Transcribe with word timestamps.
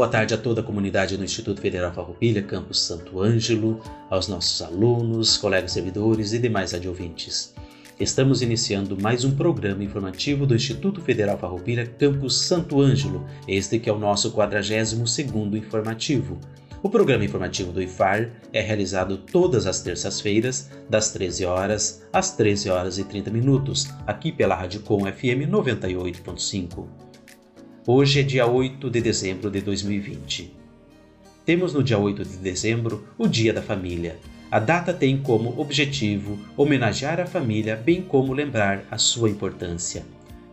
Boa 0.00 0.08
tarde 0.08 0.32
a 0.32 0.38
toda 0.38 0.62
a 0.62 0.64
comunidade 0.64 1.14
do 1.14 1.22
Instituto 1.22 1.60
Federal 1.60 1.92
Farroupilha, 1.92 2.40
Campus 2.40 2.80
Santo 2.80 3.20
Ângelo, 3.20 3.82
aos 4.08 4.28
nossos 4.28 4.62
alunos, 4.62 5.36
colegas 5.36 5.72
servidores 5.72 6.32
e 6.32 6.38
demais 6.38 6.72
adjuvintes. 6.72 7.52
Estamos 8.00 8.40
iniciando 8.40 8.98
mais 8.98 9.26
um 9.26 9.36
programa 9.36 9.84
informativo 9.84 10.46
do 10.46 10.54
Instituto 10.54 11.02
Federal 11.02 11.36
Farroupilha, 11.36 11.84
Campus 11.84 12.40
Santo 12.40 12.80
Ângelo, 12.80 13.26
este 13.46 13.78
que 13.78 13.90
é 13.90 13.92
o 13.92 13.98
nosso 13.98 14.32
42º 14.32 15.54
informativo. 15.54 16.38
O 16.82 16.88
programa 16.88 17.26
informativo 17.26 17.70
do 17.70 17.82
IFAR 17.82 18.30
é 18.54 18.62
realizado 18.62 19.18
todas 19.18 19.66
as 19.66 19.82
terças-feiras, 19.82 20.70
das 20.88 21.12
13 21.12 21.44
horas 21.44 22.08
às 22.10 22.34
13 22.34 22.70
horas 22.70 22.96
e 22.96 23.04
30 23.04 23.30
minutos, 23.30 23.86
aqui 24.06 24.32
pela 24.32 24.54
Rádio 24.54 24.80
Com 24.80 25.00
FM 25.00 25.44
98.5. 25.46 27.09
Hoje 27.92 28.20
é 28.20 28.22
dia 28.22 28.46
8 28.46 28.88
de 28.88 29.00
dezembro 29.00 29.50
de 29.50 29.60
2020. 29.62 30.54
Temos 31.44 31.74
no 31.74 31.82
dia 31.82 31.98
8 31.98 32.24
de 32.24 32.36
dezembro 32.36 33.04
o 33.18 33.26
Dia 33.26 33.52
da 33.52 33.60
Família. 33.60 34.16
A 34.48 34.60
data 34.60 34.94
tem 34.94 35.18
como 35.18 35.60
objetivo 35.60 36.38
homenagear 36.56 37.18
a 37.18 37.26
família, 37.26 37.74
bem 37.74 38.00
como 38.00 38.32
lembrar 38.32 38.84
a 38.92 38.96
sua 38.96 39.28
importância. 39.28 40.04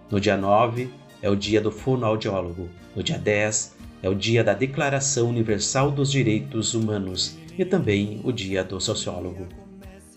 No 0.09 0.19
dia 0.19 0.35
9 0.35 0.89
é 1.21 1.29
o 1.29 1.35
dia 1.35 1.61
do 1.61 1.71
fonoaudiólogo. 1.71 2.69
No 2.95 3.03
dia 3.03 3.19
10 3.19 3.75
é 4.01 4.09
o 4.09 4.15
dia 4.15 4.43
da 4.43 4.55
Declaração 4.55 5.29
Universal 5.29 5.91
dos 5.91 6.09
Direitos 6.09 6.73
Humanos 6.73 7.37
e 7.55 7.63
também 7.63 8.19
o 8.23 8.31
dia 8.31 8.63
do 8.63 8.81
sociólogo. 8.81 9.45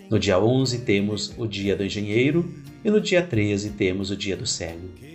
No 0.09 0.19
dia 0.19 0.41
11 0.41 0.87
temos 0.87 1.35
o 1.37 1.47
dia 1.47 1.77
do 1.77 1.85
engenheiro 1.85 2.51
e 2.83 2.91
no 2.91 2.99
dia 2.99 3.21
13 3.21 3.73
temos 3.73 4.11
o 4.11 4.17
dia 4.17 4.39
do 4.39 4.47
cego. 4.47 5.10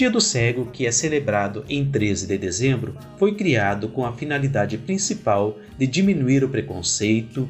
Dia 0.00 0.10
do 0.10 0.18
Cego, 0.18 0.64
que 0.64 0.86
é 0.86 0.90
celebrado 0.90 1.62
em 1.68 1.84
13 1.84 2.26
de 2.26 2.38
dezembro, 2.38 2.96
foi 3.18 3.34
criado 3.34 3.86
com 3.86 4.06
a 4.06 4.14
finalidade 4.14 4.78
principal 4.78 5.58
de 5.76 5.86
diminuir 5.86 6.42
o 6.42 6.48
preconceito 6.48 7.46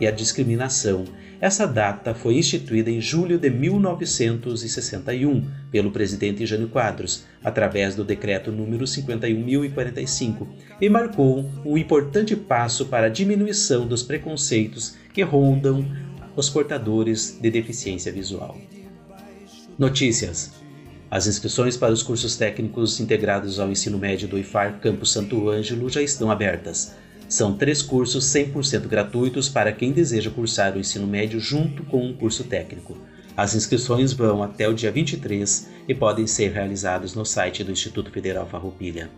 e 0.00 0.06
a 0.08 0.10
discriminação. 0.10 1.04
Essa 1.40 1.64
data 1.64 2.12
foi 2.12 2.34
instituída 2.34 2.90
em 2.90 3.00
julho 3.00 3.38
de 3.38 3.48
1961 3.48 5.48
pelo 5.70 5.92
presidente 5.92 6.44
Jânio 6.44 6.66
Quadros, 6.66 7.22
através 7.40 7.94
do 7.94 8.02
decreto 8.02 8.50
número 8.50 8.84
51.045, 8.84 10.48
e 10.80 10.88
marcou 10.88 11.48
um 11.64 11.78
importante 11.78 12.34
passo 12.34 12.86
para 12.86 13.06
a 13.06 13.10
diminuição 13.10 13.86
dos 13.86 14.02
preconceitos 14.02 14.96
que 15.14 15.22
rondam 15.22 15.86
os 16.34 16.50
portadores 16.50 17.38
de 17.40 17.48
deficiência 17.48 18.10
visual. 18.10 18.58
Notícias 19.78 20.61
as 21.12 21.26
inscrições 21.26 21.76
para 21.76 21.92
os 21.92 22.02
cursos 22.02 22.38
técnicos 22.38 22.98
integrados 22.98 23.60
ao 23.60 23.70
ensino 23.70 23.98
médio 23.98 24.26
do 24.26 24.38
IFAR 24.38 24.80
Campus 24.80 25.12
Santo 25.12 25.50
Ângelo 25.50 25.90
já 25.90 26.00
estão 26.00 26.30
abertas. 26.30 26.94
São 27.28 27.52
três 27.52 27.82
cursos 27.82 28.24
100% 28.24 28.88
gratuitos 28.88 29.46
para 29.46 29.72
quem 29.72 29.92
deseja 29.92 30.30
cursar 30.30 30.74
o 30.74 30.80
ensino 30.80 31.06
médio 31.06 31.38
junto 31.38 31.82
com 31.82 32.02
um 32.02 32.14
curso 32.14 32.44
técnico. 32.44 32.96
As 33.36 33.54
inscrições 33.54 34.14
vão 34.14 34.42
até 34.42 34.66
o 34.66 34.72
dia 34.72 34.90
23 34.90 35.68
e 35.86 35.94
podem 35.94 36.26
ser 36.26 36.50
realizadas 36.50 37.12
no 37.14 37.26
site 37.26 37.62
do 37.62 37.72
Instituto 37.72 38.10
Federal 38.10 38.46
Farroupilha. 38.46 39.10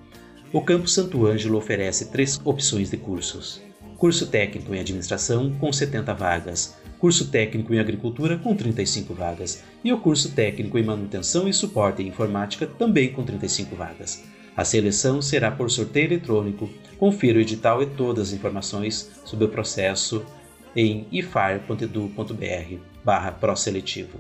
O 0.53 0.62
Campus 0.62 0.94
Santo 0.94 1.25
Ângelo 1.25 1.59
oferece 1.59 2.06
três 2.06 2.41
opções 2.44 2.91
de 2.91 2.97
cursos: 2.97 3.62
curso 3.97 4.27
técnico 4.27 4.75
em 4.75 4.81
administração 4.81 5.54
com 5.60 5.72
70 5.72 6.12
vagas, 6.12 6.75
curso 7.04 7.26
técnico 7.26 7.75
em 7.75 7.78
agricultura 7.78 8.38
com 8.38 8.56
35 8.56 9.12
vagas 9.12 9.62
e 9.84 9.92
o 9.92 10.00
curso 10.00 10.32
técnico 10.32 10.78
em 10.78 10.82
manutenção 10.82 11.47
e 11.47 11.53
suporte 11.53 12.03
em 12.03 12.09
informática 12.09 12.66
também 12.66 13.12
com 13.12 13.22
35 13.22 13.76
vagas. 13.76 14.25
A 14.56 14.65
seleção 14.65 15.20
será 15.20 15.50
por 15.50 15.70
sorteio 15.70 16.06
eletrônico. 16.06 16.70
Confira 16.97 17.37
o 17.37 17.42
edital 17.42 17.82
e 17.82 17.87
todas 17.87 18.28
as 18.28 18.32
informações 18.34 19.20
sobre 19.22 19.44
o 19.44 19.50
processo 19.50 20.25
em 20.75 21.06
ifar.edu.br 21.12 22.78
barra 23.04 23.32
proseletivo. 23.32 24.19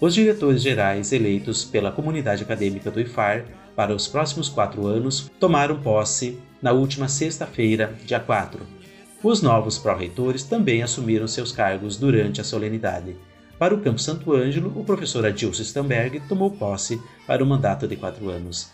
Os 0.00 0.14
diretores 0.14 0.62
gerais 0.62 1.12
eleitos 1.12 1.66
pela 1.66 1.92
comunidade 1.92 2.44
acadêmica 2.44 2.90
do 2.90 2.98
IFAR 2.98 3.44
para 3.76 3.94
os 3.94 4.08
próximos 4.08 4.48
quatro 4.48 4.86
anos 4.86 5.30
tomaram 5.38 5.82
posse 5.82 6.38
na 6.62 6.72
última 6.72 7.08
sexta-feira, 7.08 7.94
dia 8.06 8.20
4, 8.20 8.81
os 9.22 9.40
novos 9.40 9.78
pró-reitores 9.78 10.42
também 10.42 10.82
assumiram 10.82 11.28
seus 11.28 11.52
cargos 11.52 11.96
durante 11.96 12.40
a 12.40 12.44
solenidade. 12.44 13.14
Para 13.58 13.74
o 13.74 13.80
Campo 13.80 14.00
Santo 14.00 14.32
Ângelo, 14.32 14.72
o 14.74 14.82
professor 14.82 15.24
Adilson 15.24 15.62
Stamberg 15.62 16.20
tomou 16.28 16.50
posse 16.50 17.00
para 17.26 17.44
o 17.44 17.46
mandato 17.46 17.86
de 17.86 17.94
quatro 17.94 18.28
anos. 18.28 18.70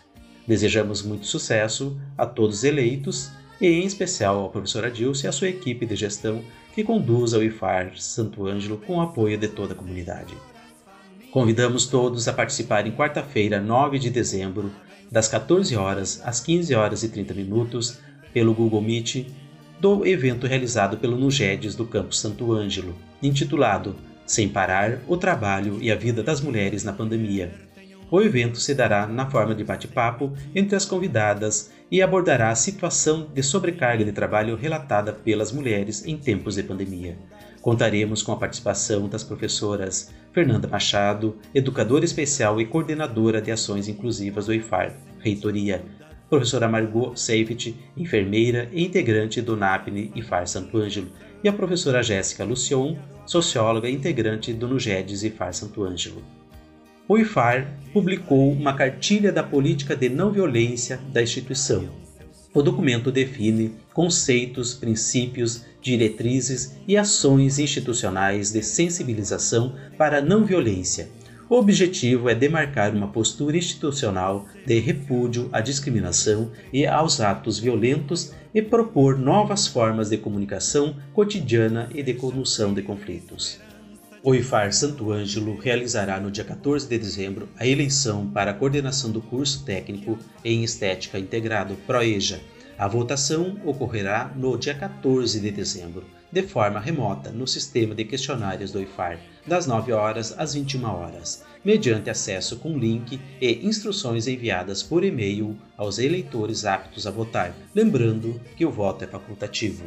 Desejamos 0.46 1.02
muito 1.02 1.26
sucesso 1.26 2.00
a 2.16 2.24
todos 2.24 2.64
eleitos 2.64 3.30
e, 3.60 3.66
em 3.66 3.84
especial, 3.84 4.38
ao 4.38 4.48
professor 4.48 4.86
Adilson 4.86 5.26
e 5.26 5.28
à 5.28 5.32
sua 5.32 5.48
equipe 5.48 5.84
de 5.84 5.94
gestão 5.94 6.42
que 6.74 6.82
conduz 6.82 7.34
ao 7.34 7.42
IFAR 7.42 7.98
Santo 7.98 8.46
Ângelo 8.46 8.78
com 8.78 8.96
o 8.96 9.02
apoio 9.02 9.36
de 9.36 9.48
toda 9.48 9.74
a 9.74 9.76
comunidade. 9.76 10.34
Convidamos 11.30 11.86
todos 11.86 12.26
a 12.26 12.32
participar 12.32 12.86
em 12.86 12.92
quarta-feira, 12.92 13.60
9 13.60 13.98
de 13.98 14.08
dezembro, 14.08 14.72
das 15.12 15.28
14 15.28 15.76
horas 15.76 16.22
às 16.24 16.40
15 16.40 16.74
horas 16.74 17.02
e 17.02 17.10
30 17.10 17.34
minutos, 17.34 17.98
pelo 18.32 18.54
Google 18.54 18.80
Meet 18.80 19.26
do 19.80 20.04
evento 20.04 20.46
realizado 20.46 20.96
pelo 20.96 21.16
Nugedes 21.16 21.74
do 21.74 21.86
Campo 21.86 22.14
Santo 22.14 22.52
Ângelo, 22.52 22.96
intitulado 23.22 23.94
Sem 24.26 24.48
Parar, 24.48 24.98
o 25.06 25.16
Trabalho 25.16 25.78
e 25.80 25.90
a 25.92 25.94
Vida 25.94 26.22
das 26.22 26.40
Mulheres 26.40 26.82
na 26.82 26.92
Pandemia. 26.92 27.52
O 28.10 28.20
evento 28.20 28.58
se 28.58 28.74
dará 28.74 29.06
na 29.06 29.30
forma 29.30 29.54
de 29.54 29.62
bate-papo 29.62 30.32
entre 30.54 30.74
as 30.74 30.84
convidadas 30.84 31.70
e 31.90 32.00
abordará 32.00 32.50
a 32.50 32.54
situação 32.54 33.28
de 33.32 33.42
sobrecarga 33.42 34.04
de 34.04 34.12
trabalho 34.12 34.56
relatada 34.56 35.12
pelas 35.12 35.52
mulheres 35.52 36.04
em 36.06 36.16
tempos 36.16 36.54
de 36.54 36.62
pandemia. 36.62 37.18
Contaremos 37.60 38.22
com 38.22 38.32
a 38.32 38.36
participação 38.36 39.08
das 39.08 39.22
professoras 39.22 40.10
Fernanda 40.32 40.66
Machado, 40.66 41.36
educadora 41.54 42.04
especial 42.04 42.60
e 42.60 42.66
coordenadora 42.66 43.42
de 43.42 43.50
ações 43.50 43.88
inclusivas 43.88 44.46
do 44.46 44.54
IFAR, 44.54 44.96
Reitoria, 45.18 45.84
professora 46.28 46.68
Margot 46.68 47.16
Seifert, 47.16 47.74
enfermeira 47.96 48.68
e 48.72 48.84
integrante 48.84 49.40
do 49.40 49.56
NAPNE 49.56 50.12
e 50.14 50.22
FAR 50.22 50.46
Santo 50.46 50.76
Ângelo, 50.76 51.08
e 51.42 51.48
a 51.48 51.52
professora 51.52 52.02
Jéssica 52.02 52.44
Lucion, 52.44 52.96
socióloga 53.24 53.88
e 53.88 53.94
integrante 53.94 54.52
do 54.52 54.68
NUGEDES 54.68 55.22
e 55.22 55.30
FAR 55.30 55.54
Santo 55.54 55.84
Ângelo. 55.84 56.22
O 57.08 57.16
IFAR 57.16 57.66
publicou 57.92 58.52
uma 58.52 58.74
cartilha 58.74 59.32
da 59.32 59.42
política 59.42 59.96
de 59.96 60.10
não 60.10 60.30
violência 60.30 61.00
da 61.10 61.22
instituição. 61.22 61.88
O 62.52 62.62
documento 62.62 63.10
define 63.10 63.72
conceitos, 63.94 64.74
princípios, 64.74 65.64
diretrizes 65.80 66.76
e 66.86 66.96
ações 66.96 67.58
institucionais 67.58 68.52
de 68.52 68.62
sensibilização 68.62 69.74
para 69.96 70.18
a 70.18 70.22
não 70.22 70.44
violência, 70.44 71.08
o 71.48 71.56
objetivo 71.56 72.28
é 72.28 72.34
demarcar 72.34 72.94
uma 72.94 73.08
postura 73.08 73.56
institucional 73.56 74.46
de 74.66 74.78
repúdio 74.78 75.48
à 75.50 75.60
discriminação 75.60 76.50
e 76.72 76.86
aos 76.86 77.20
atos 77.20 77.58
violentos 77.58 78.32
e 78.54 78.60
propor 78.60 79.18
novas 79.18 79.66
formas 79.66 80.10
de 80.10 80.18
comunicação 80.18 80.96
cotidiana 81.14 81.88
e 81.94 82.02
de 82.02 82.12
condução 82.12 82.74
de 82.74 82.82
conflitos. 82.82 83.58
O 84.22 84.34
IFAR 84.34 84.72
Santo 84.74 85.10
Ângelo 85.10 85.56
realizará 85.56 86.20
no 86.20 86.30
dia 86.30 86.44
14 86.44 86.86
de 86.86 86.98
dezembro 86.98 87.48
a 87.56 87.66
eleição 87.66 88.26
para 88.26 88.50
a 88.50 88.54
coordenação 88.54 89.10
do 89.10 89.22
curso 89.22 89.64
técnico 89.64 90.18
em 90.44 90.64
Estética 90.64 91.18
Integrado 91.18 91.76
PROEJA. 91.86 92.40
A 92.76 92.86
votação 92.86 93.56
ocorrerá 93.64 94.30
no 94.36 94.58
dia 94.58 94.74
14 94.74 95.40
de 95.40 95.50
dezembro 95.50 96.17
de 96.30 96.42
forma 96.42 96.78
remota 96.78 97.30
no 97.30 97.46
sistema 97.46 97.94
de 97.94 98.04
questionários 98.04 98.70
do 98.70 98.80
IFAR, 98.80 99.18
das 99.46 99.66
9 99.66 99.92
horas 99.92 100.34
às 100.36 100.54
21 100.54 100.84
horas, 100.84 101.44
mediante 101.64 102.10
acesso 102.10 102.56
com 102.58 102.78
link 102.78 103.18
e 103.40 103.66
instruções 103.66 104.26
enviadas 104.26 104.82
por 104.82 105.04
e-mail 105.04 105.56
aos 105.76 105.98
eleitores 105.98 106.64
aptos 106.64 107.06
a 107.06 107.10
votar, 107.10 107.54
lembrando 107.74 108.40
que 108.56 108.66
o 108.66 108.70
voto 108.70 109.04
é 109.04 109.06
facultativo. 109.06 109.84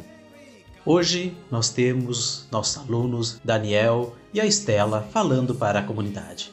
Hoje 0.84 1.32
nós 1.48 1.68
temos 1.70 2.48
nossos 2.50 2.76
alunos 2.76 3.40
Daniel 3.44 4.16
e 4.34 4.40
a 4.40 4.46
Estela 4.46 5.06
falando 5.12 5.54
para 5.54 5.78
a 5.78 5.82
comunidade. 5.82 6.50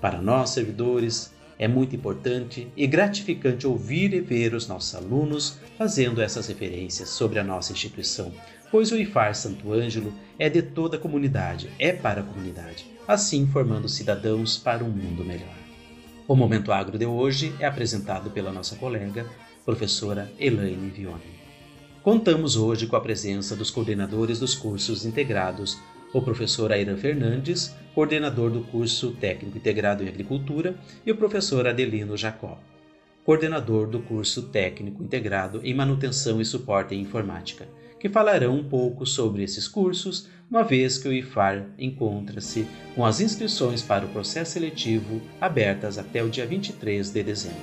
Para 0.00 0.22
nós, 0.22 0.50
servidores, 0.50 1.32
é 1.58 1.66
muito 1.66 1.96
importante 1.96 2.68
e 2.76 2.86
gratificante 2.86 3.66
ouvir 3.66 4.12
e 4.12 4.20
ver 4.20 4.54
os 4.54 4.68
nossos 4.68 4.94
alunos 4.94 5.58
fazendo 5.76 6.20
essas 6.20 6.46
referências 6.46 7.08
sobre 7.08 7.38
a 7.38 7.44
nossa 7.44 7.72
instituição, 7.72 8.32
pois 8.74 8.90
o 8.90 8.96
IFAR 8.96 9.36
Santo 9.36 9.72
Ângelo 9.72 10.12
é 10.36 10.50
de 10.50 10.60
toda 10.60 10.96
a 10.96 11.00
comunidade, 11.00 11.70
é 11.78 11.92
para 11.92 12.22
a 12.22 12.24
comunidade, 12.24 12.84
assim 13.06 13.46
formando 13.46 13.88
cidadãos 13.88 14.56
para 14.56 14.82
um 14.82 14.88
mundo 14.88 15.24
melhor. 15.24 15.56
O 16.26 16.34
Momento 16.34 16.72
Agro 16.72 16.98
de 16.98 17.06
hoje 17.06 17.54
é 17.60 17.66
apresentado 17.66 18.32
pela 18.32 18.50
nossa 18.50 18.74
colega, 18.74 19.30
professora 19.64 20.28
Elaine 20.40 20.90
Vione. 20.90 21.38
Contamos 22.02 22.56
hoje 22.56 22.88
com 22.88 22.96
a 22.96 23.00
presença 23.00 23.54
dos 23.54 23.70
coordenadores 23.70 24.40
dos 24.40 24.56
cursos 24.56 25.06
integrados 25.06 25.78
o 26.12 26.20
professor 26.20 26.72
Airan 26.72 26.96
Fernandes, 26.96 27.72
coordenador 27.94 28.50
do 28.50 28.62
curso 28.62 29.12
Técnico 29.12 29.56
Integrado 29.56 30.02
em 30.02 30.08
Agricultura, 30.08 30.74
e 31.06 31.12
o 31.12 31.16
professor 31.16 31.64
Adelino 31.68 32.16
Jacó, 32.16 32.58
coordenador 33.24 33.86
do 33.86 34.00
curso 34.00 34.48
Técnico 34.48 35.00
Integrado 35.00 35.60
em 35.62 35.72
Manutenção 35.72 36.40
e 36.40 36.44
Suporte 36.44 36.92
em 36.92 37.02
Informática, 37.02 37.68
que 38.04 38.08
falarão 38.10 38.56
um 38.56 38.62
pouco 38.62 39.06
sobre 39.06 39.42
esses 39.42 39.66
cursos, 39.66 40.28
uma 40.50 40.62
vez 40.62 40.98
que 40.98 41.08
o 41.08 41.12
IFAR 41.14 41.70
encontra-se 41.78 42.66
com 42.94 43.02
as 43.02 43.18
inscrições 43.18 43.80
para 43.80 44.04
o 44.04 44.08
processo 44.10 44.52
seletivo 44.52 45.22
abertas 45.40 45.96
até 45.96 46.22
o 46.22 46.28
dia 46.28 46.44
23 46.44 47.10
de 47.10 47.22
dezembro. 47.22 47.56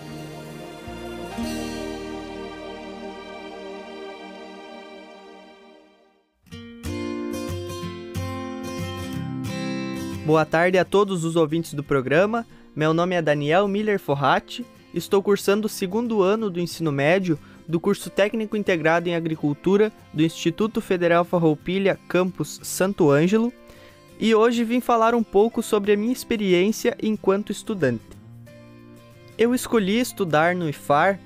Boa 10.25 10.43
tarde 10.43 10.79
a 10.79 10.83
todos 10.83 11.23
os 11.23 11.35
ouvintes 11.35 11.75
do 11.75 11.83
programa. 11.83 12.47
Meu 12.75 12.95
nome 12.95 13.13
é 13.13 13.21
Daniel 13.21 13.67
Miller 13.67 13.99
Forratti. 13.99 14.65
Estou 14.91 15.21
cursando 15.21 15.67
o 15.67 15.69
segundo 15.69 16.23
ano 16.23 16.49
do 16.49 16.59
ensino 16.59 16.91
médio 16.91 17.37
do 17.71 17.79
curso 17.79 18.09
Técnico 18.09 18.57
Integrado 18.57 19.07
em 19.07 19.15
Agricultura 19.15 19.93
do 20.13 20.21
Instituto 20.21 20.81
Federal 20.81 21.23
Farroupilha, 21.23 21.97
campus 22.05 22.59
Santo 22.61 23.09
Ângelo, 23.09 23.53
e 24.19 24.35
hoje 24.35 24.65
vim 24.65 24.81
falar 24.81 25.15
um 25.15 25.23
pouco 25.23 25.63
sobre 25.63 25.93
a 25.93 25.97
minha 25.97 26.11
experiência 26.11 26.97
enquanto 27.01 27.49
estudante. 27.49 28.03
Eu 29.37 29.55
escolhi 29.55 30.01
estudar 30.01 30.53
no 30.53 30.67
IFAR, 30.67 31.17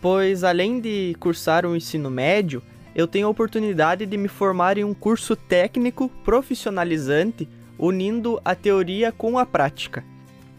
pois 0.00 0.42
além 0.42 0.80
de 0.80 1.14
cursar 1.20 1.64
o 1.64 1.76
ensino 1.76 2.10
médio, 2.10 2.60
eu 2.92 3.06
tenho 3.06 3.28
a 3.28 3.30
oportunidade 3.30 4.04
de 4.04 4.16
me 4.16 4.26
formar 4.26 4.76
em 4.76 4.82
um 4.82 4.94
curso 4.94 5.36
técnico 5.36 6.08
profissionalizante 6.24 7.48
unindo 7.78 8.40
a 8.44 8.56
teoria 8.56 9.12
com 9.12 9.38
a 9.38 9.46
prática. 9.46 10.02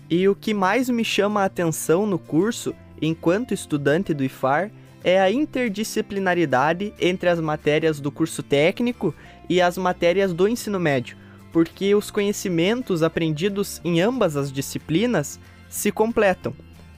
E 0.10 0.30
o 0.30 0.34
que 0.36 0.54
mais 0.54 0.90
me 0.90 1.04
chama 1.04 1.42
a 1.42 1.46
atenção 1.46 2.08
no 2.08 2.18
curso, 2.18 2.74
enquanto 3.02 3.54
estudante 3.54 4.14
do 4.14 4.24
IFAR, 4.24 4.72
é 5.06 5.22
a 5.22 5.32
interdisciplinaridade 5.32 6.92
entre 7.00 7.30
as 7.30 7.40
matérias 7.40 8.00
do 8.00 8.12
curso 8.12 8.42
técnico 8.42 9.14
e 9.48 9.62
as 9.62 9.78
matérias 9.78 10.34
do 10.34 10.48
ensino 10.48 10.80
médio, 10.80 11.16
porque 11.54 11.94
os 11.94 12.10
conhecimentos 12.10 13.04
aprendidos 13.04 13.80
em 13.86 14.02
ambas 14.02 14.36
as 14.36 14.52
disciplinas 14.52 15.40
se 15.70 15.92
completam. 15.92 16.56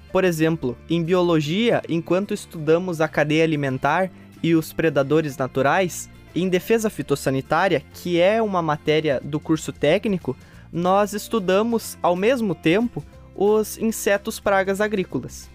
Por 0.10 0.24
exemplo, 0.24 0.78
em 0.90 1.04
biologia, 1.04 1.82
enquanto 1.90 2.34
estudamos 2.34 3.02
a 3.02 3.10
cadeia 3.10 3.44
alimentar 3.44 4.10
e 4.42 4.56
os 4.56 4.72
predadores 4.72 5.36
naturais, 5.36 6.10
em 6.34 6.48
defesa 6.48 6.90
fitossanitária, 6.90 7.84
que 7.94 8.22
é 8.22 8.42
uma 8.42 8.62
matéria 8.62 9.20
do 9.22 9.38
curso 9.38 9.74
técnico, 9.74 10.34
nós 10.72 11.12
estudamos 11.12 11.98
ao 12.02 12.16
mesmo 12.16 12.56
tempo 12.56 13.04
os 13.36 13.78
insetos 13.78 14.40
pragas 14.40 14.80
agrícolas. 14.80 15.50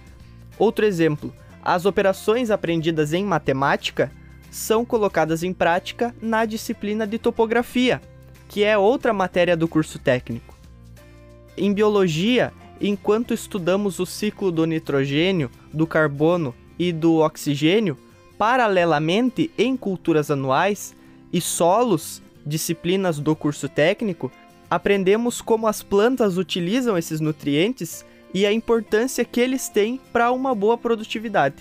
Outro 0.58 0.84
exemplo, 0.84 1.32
as 1.62 1.86
operações 1.86 2.50
aprendidas 2.50 3.12
em 3.12 3.24
matemática 3.24 4.10
são 4.50 4.84
colocadas 4.84 5.42
em 5.42 5.52
prática 5.52 6.14
na 6.20 6.44
disciplina 6.44 7.06
de 7.06 7.18
topografia, 7.18 8.02
que 8.48 8.64
é 8.64 8.76
outra 8.76 9.12
matéria 9.12 9.56
do 9.56 9.68
curso 9.68 9.98
técnico. 9.98 10.54
Em 11.56 11.72
biologia, 11.72 12.52
enquanto 12.80 13.32
estudamos 13.32 13.98
o 13.98 14.04
ciclo 14.04 14.50
do 14.50 14.66
nitrogênio, 14.66 15.50
do 15.72 15.86
carbono 15.86 16.54
e 16.78 16.92
do 16.92 17.18
oxigênio, 17.18 17.96
paralelamente 18.36 19.50
em 19.56 19.76
culturas 19.76 20.30
anuais 20.30 20.94
e 21.32 21.40
solos, 21.40 22.20
disciplinas 22.44 23.18
do 23.18 23.36
curso 23.36 23.68
técnico, 23.68 24.30
aprendemos 24.68 25.40
como 25.40 25.66
as 25.66 25.82
plantas 25.82 26.36
utilizam 26.36 26.98
esses 26.98 27.20
nutrientes 27.20 28.04
e 28.34 28.46
a 28.46 28.52
importância 28.52 29.24
que 29.24 29.40
eles 29.40 29.68
têm 29.68 30.00
para 30.12 30.30
uma 30.32 30.54
boa 30.54 30.78
produtividade. 30.78 31.56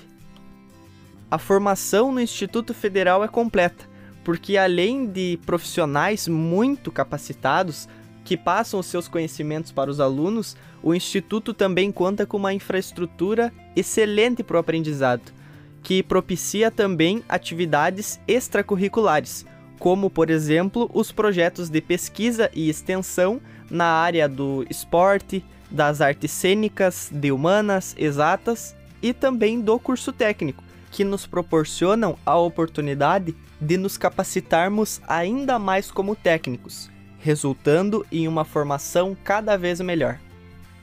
A 1.30 1.38
formação 1.38 2.12
no 2.12 2.20
Instituto 2.20 2.74
Federal 2.74 3.24
é 3.24 3.28
completa, 3.28 3.86
porque 4.24 4.58
além 4.58 5.06
de 5.06 5.40
profissionais 5.46 6.28
muito 6.28 6.92
capacitados 6.92 7.88
que 8.24 8.38
passam 8.38 8.80
os 8.80 8.86
seus 8.86 9.08
conhecimentos 9.08 9.72
para 9.72 9.90
os 9.90 10.00
alunos, 10.00 10.56
o 10.84 10.94
Instituto 10.94 11.54
também 11.54 11.92
conta 11.92 12.26
com 12.26 12.38
uma 12.38 12.54
infraestrutura 12.54 13.52
excelente 13.76 14.44
para 14.44 14.58
o 14.58 14.60
aprendizado 14.60 15.42
que 15.84 16.04
propicia 16.04 16.70
também 16.70 17.24
atividades 17.28 18.20
extracurriculares, 18.28 19.46
como, 19.80 20.10
por 20.10 20.30
exemplo, 20.30 20.90
os 20.94 21.12
projetos 21.12 21.70
de 21.70 21.82
pesquisa 21.82 22.50
e 22.54 22.70
extensão 22.70 23.42
na 23.70 23.86
área 23.86 24.30
do 24.30 24.66
esporte, 24.70 25.44
das 25.72 26.02
artes 26.02 26.32
cênicas, 26.32 27.10
de 27.12 27.32
humanas, 27.32 27.96
exatas 27.98 28.76
e 29.02 29.14
também 29.14 29.62
do 29.62 29.80
curso 29.80 30.12
técnico, 30.12 30.64
que 30.92 31.04
nos 31.04 31.26
proporcionam 31.26 32.18
a 32.26 32.38
oportunidade 32.38 33.36
de 33.60 33.78
nos 33.78 33.98
capacitarmos 33.98 35.02
ainda 35.08 35.58
mais 35.58 35.90
como 35.90 36.16
técnicos, 36.16 36.90
resultando 37.20 38.06
em 38.12 38.28
uma 38.28 38.44
formação 38.44 39.16
cada 39.24 39.58
vez 39.58 39.80
melhor. 39.80 40.20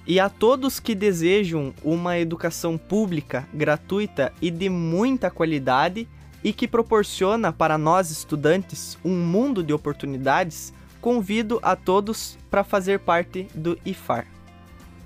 E 0.07 0.19
a 0.19 0.31
todos 0.31 0.81
que 0.81 0.95
desejam 0.95 1.75
uma 1.85 2.19
educação 2.19 2.79
pública, 2.79 3.47
gratuita 3.53 4.33
e 4.41 4.51
de 4.51 4.71
muita 4.71 5.31
qualidade 5.31 6.09
e 6.43 6.53
que 6.53 6.67
proporciona 6.67 7.53
para 7.53 7.77
nós 7.77 8.11
estudantes 8.11 8.97
um 9.05 9.15
mundo 9.15 9.63
de 9.63 9.73
oportunidades, 9.73 10.73
convido 11.01 11.59
a 11.63 11.77
todos 11.77 12.39
para 12.51 12.65
fazer 12.65 13.01
parte 13.01 13.49
do 13.55 13.79
IFAR. 13.85 14.38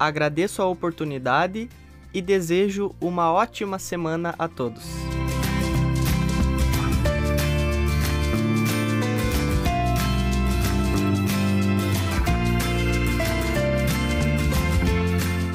Agradeço 0.02 0.60
a 0.60 0.66
oportunidade 0.66 1.68
e 2.12 2.20
desejo 2.20 2.92
uma 3.00 3.32
ótima 3.32 3.78
semana 3.78 4.34
a 4.36 4.48
todos. 4.48 4.82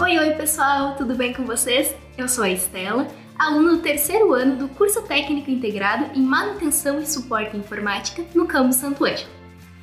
Oi, 0.02 0.18
oi 0.18 0.32
pessoal, 0.36 0.96
tudo 0.96 1.14
bem 1.14 1.34
com 1.34 1.44
vocês? 1.44 1.94
Eu 2.18 2.30
sou 2.30 2.46
a 2.46 2.50
Estela, 2.50 3.06
aluna 3.38 3.72
do 3.72 3.82
terceiro 3.82 4.32
ano 4.32 4.56
do 4.56 4.70
curso 4.70 5.02
técnico 5.02 5.52
integrado 5.52 6.18
em 6.18 6.22
manutenção 6.22 7.02
e 7.02 7.06
suporte 7.06 7.58
informática 7.58 8.24
no 8.34 8.48
campus 8.48 8.78
Santo 8.78 9.04
Ângelo. 9.04 9.30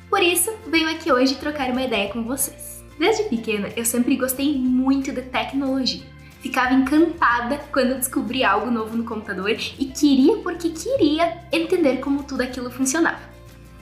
Por 0.09 0.23
isso, 0.23 0.51
venho 0.65 0.89
aqui 0.89 1.11
hoje 1.11 1.35
trocar 1.35 1.69
uma 1.69 1.83
ideia 1.83 2.11
com 2.11 2.23
vocês. 2.23 2.74
Desde 2.97 3.23
pequena, 3.23 3.69
eu 3.75 3.85
sempre 3.85 4.15
gostei 4.15 4.57
muito 4.57 5.11
de 5.11 5.21
tecnologia. 5.21 6.03
Ficava 6.39 6.73
encantada 6.73 7.57
quando 7.71 7.95
descobri 7.95 8.43
algo 8.43 8.69
novo 8.69 8.95
no 8.95 9.03
computador 9.03 9.49
e 9.49 9.85
queria 9.85 10.37
porque 10.37 10.69
queria 10.69 11.43
entender 11.51 11.97
como 11.97 12.23
tudo 12.23 12.41
aquilo 12.41 12.69
funcionava. 12.69 13.19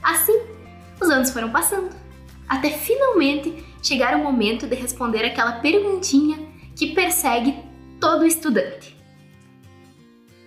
Assim, 0.02 0.40
os 1.00 1.10
anos 1.10 1.30
foram 1.30 1.50
passando, 1.50 1.90
até 2.48 2.70
finalmente 2.70 3.64
chegar 3.82 4.16
o 4.16 4.22
momento 4.22 4.66
de 4.66 4.74
responder 4.74 5.24
aquela 5.24 5.60
perguntinha 5.60 6.38
que 6.74 6.94
persegue 6.94 7.54
todo 8.00 8.26
estudante: 8.26 8.96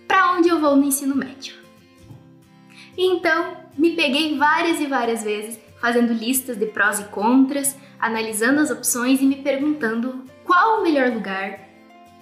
Para 0.06 0.32
onde 0.32 0.48
eu 0.48 0.60
vou 0.60 0.76
no 0.76 0.84
ensino 0.84 1.14
médio? 1.14 1.54
Então, 2.96 3.56
me 3.76 3.94
peguei 3.94 4.36
várias 4.36 4.80
e 4.80 4.86
várias 4.86 5.22
vezes 5.22 5.58
fazendo 5.80 6.12
listas 6.12 6.56
de 6.56 6.66
prós 6.66 7.00
e 7.00 7.04
contras, 7.04 7.76
analisando 7.98 8.60
as 8.60 8.70
opções 8.70 9.20
e 9.20 9.26
me 9.26 9.36
perguntando 9.36 10.24
qual 10.44 10.80
o 10.80 10.82
melhor 10.82 11.10
lugar, 11.10 11.60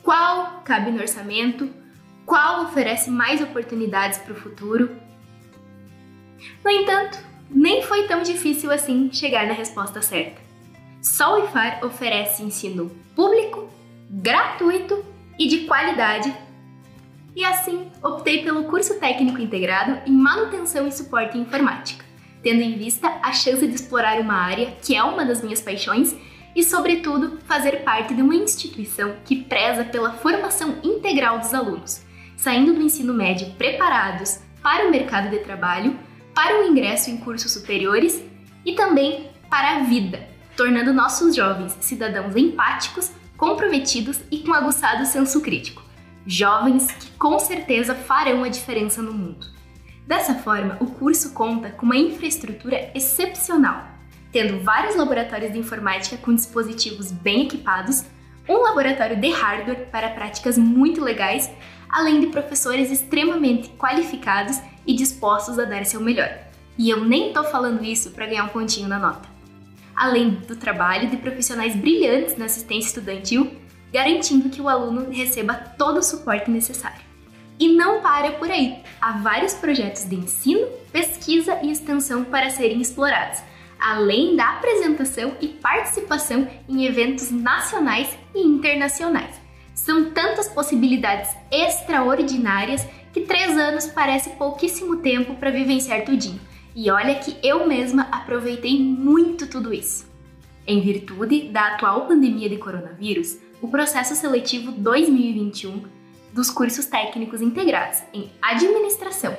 qual 0.03 0.63
cabe 0.65 0.91
no 0.91 1.01
orçamento, 1.01 1.69
qual 2.25 2.65
oferece 2.65 3.11
mais 3.11 3.41
oportunidades 3.41 4.19
para 4.19 4.33
o 4.33 4.37
futuro. 4.37 4.97
No 6.65 6.71
entanto, 6.71 7.19
nem 7.51 7.83
foi 7.83 8.07
tão 8.07 8.23
difícil 8.23 8.71
assim 8.71 9.11
chegar 9.13 9.47
na 9.47 9.53
resposta 9.53 10.03
certa. 10.03 10.41
Só 11.03 11.37
o 11.37 11.45
IFAR 11.45 11.85
oferece 11.85 12.43
ensino 12.43 12.91
público, 13.15 13.71
gratuito 14.11 15.05
e 15.39 15.47
de 15.47 15.59
qualidade. 15.67 16.35
E 17.35 17.45
assim, 17.45 17.91
optei 18.03 18.43
pelo 18.43 18.65
curso 18.65 18.99
técnico 18.99 19.41
integrado 19.41 20.01
em 20.07 20.13
manutenção 20.13 20.87
e 20.89 20.93
suporte 20.93 21.37
em 21.37 21.43
informática, 21.43 22.05
tendo 22.47 22.63
em 22.63 22.79
vista 22.79 23.09
a 23.25 23.33
chance 23.33 23.67
de 23.67 23.75
explorar 23.75 24.21
uma 24.21 24.35
área 24.35 24.77
que 24.81 24.95
é 24.95 25.03
uma 25.03 25.25
das 25.25 25.43
minhas 25.43 25.61
paixões 25.61 26.15
e, 26.55 26.63
sobretudo, 26.63 27.41
fazer 27.45 27.83
parte 27.83 28.15
de 28.15 28.23
uma 28.23 28.37
instituição 28.37 29.17
que 29.25 29.43
preza 29.43 29.85
pela 29.85 30.13
formação 30.13 30.77
integral 30.81 31.41
dos 31.41 31.53
alunos, 31.53 32.05
saindo 32.37 32.73
do 32.73 32.81
ensino 32.81 33.13
médio 33.13 33.51
preparados 33.59 34.39
para 34.63 34.87
o 34.87 34.93
mercado 34.93 35.29
de 35.29 35.41
trabalho, 35.41 35.99
para 36.33 36.61
o 36.61 36.69
ingresso 36.69 37.11
em 37.11 37.17
cursos 37.17 37.51
superiores 37.51 38.23
e 38.65 38.75
também 38.75 39.29
para 39.51 39.79
a 39.79 39.81
vida, 39.81 40.29
tornando 40.57 40.95
nossos 40.95 41.35
jovens 41.35 41.77
cidadãos 41.81 42.37
empáticos, 42.37 43.11
comprometidos 43.37 44.21
e 44.31 44.39
com 44.39 44.55
aguçado 44.55 45.05
senso 45.05 45.41
crítico. 45.41 45.83
Jovens 46.25 46.93
que 46.93 47.11
com 47.19 47.41
certeza 47.41 47.93
farão 47.93 48.45
a 48.45 48.49
diferença 48.49 49.03
no 49.03 49.13
mundo. 49.13 49.56
Dessa 50.07 50.37
forma, 50.37 50.77
o 50.81 50.87
curso 50.87 51.33
conta 51.33 51.71
com 51.71 51.85
uma 51.85 51.97
infraestrutura 51.97 52.93
excepcional, 52.95 53.89
tendo 54.31 54.63
vários 54.63 54.95
laboratórios 54.95 55.53
de 55.53 55.59
informática 55.59 56.17
com 56.17 56.33
dispositivos 56.33 57.11
bem 57.11 57.47
equipados, 57.47 58.05
um 58.49 58.63
laboratório 58.63 59.17
de 59.17 59.29
hardware 59.31 59.89
para 59.91 60.11
práticas 60.11 60.57
muito 60.57 61.03
legais, 61.03 61.51
além 61.89 62.21
de 62.21 62.29
professores 62.29 62.93
extremamente 62.93 63.69
qualificados 63.71 64.61
e 64.87 64.95
dispostos 64.95 65.59
a 65.59 65.65
dar 65.65 65.85
seu 65.85 66.01
melhor. 66.01 66.39
E 66.79 66.89
eu 66.89 67.05
nem 67.05 67.33
tô 67.33 67.43
falando 67.43 67.85
isso 67.85 68.13
para 68.13 68.27
ganhar 68.27 68.45
um 68.45 68.49
pontinho 68.49 68.87
na 68.87 69.01
nota. 69.01 69.29
Além 69.95 70.31
do 70.31 70.55
trabalho 70.55 71.11
de 71.11 71.17
profissionais 71.17 71.75
brilhantes 71.75 72.37
na 72.37 72.45
assistência 72.45 72.89
estudantil, 72.89 73.57
garantindo 73.93 74.51
que 74.51 74.61
o 74.61 74.69
aluno 74.69 75.11
receba 75.11 75.55
todo 75.55 75.99
o 75.99 76.03
suporte 76.03 76.49
necessário. 76.49 77.06
E 77.59 77.69
não 77.69 78.03
para 78.03 78.33
por 78.33 78.51
aí. 78.51 78.83
Há 79.01 79.13
vários 79.13 79.55
projetos 79.55 80.05
de 80.05 80.15
ensino, 80.15 80.67
pesquisa 80.93 81.59
e 81.63 81.71
extensão 81.71 82.25
para 82.25 82.51
serem 82.51 82.81
explorados, 82.81 83.41
além 83.79 84.37
da 84.37 84.51
apresentação 84.51 85.35
e 85.41 85.49
participação 85.49 86.47
em 86.69 86.85
eventos 86.85 87.31
nacionais 87.31 88.09
e 88.35 88.41
internacionais. 88.41 89.41
São 89.75 90.11
tantas 90.11 90.49
possibilidades 90.49 91.31
extraordinárias 91.51 92.87
que 93.13 93.23
três 93.23 93.57
anos 93.57 93.87
parece 93.87 94.31
pouquíssimo 94.31 94.97
tempo 94.97 95.35
para 95.37 95.51
vivenciar 95.51 96.05
tudinho. 96.05 96.41
E 96.75 96.91
olha 96.91 97.15
que 97.15 97.37
eu 97.43 97.67
mesma 97.67 98.03
aproveitei 98.13 98.79
muito 98.79 99.47
tudo 99.47 99.73
isso. 99.73 100.07
Em 100.67 100.81
virtude 100.81 101.49
da 101.49 101.69
atual 101.69 102.07
pandemia 102.07 102.51
de 102.51 102.59
coronavírus, 102.59 103.39
o 103.63 103.69
processo 103.69 104.15
seletivo 104.15 104.73
2021 104.73 105.96
dos 106.37 106.51
cursos 106.51 106.85
técnicos 106.85 107.41
integrados 107.41 108.03
em 108.13 108.31
Administração, 108.43 109.35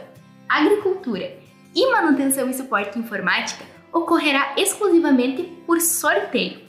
Agricultura 0.49 1.37
e 1.75 1.91
Manutenção 1.91 2.49
e 2.49 2.55
Suporte 2.55 2.97
Informática 2.97 3.63
ocorrerá 3.93 4.55
exclusivamente 4.57 5.43
por 5.67 5.79
sorteio. 5.79 6.65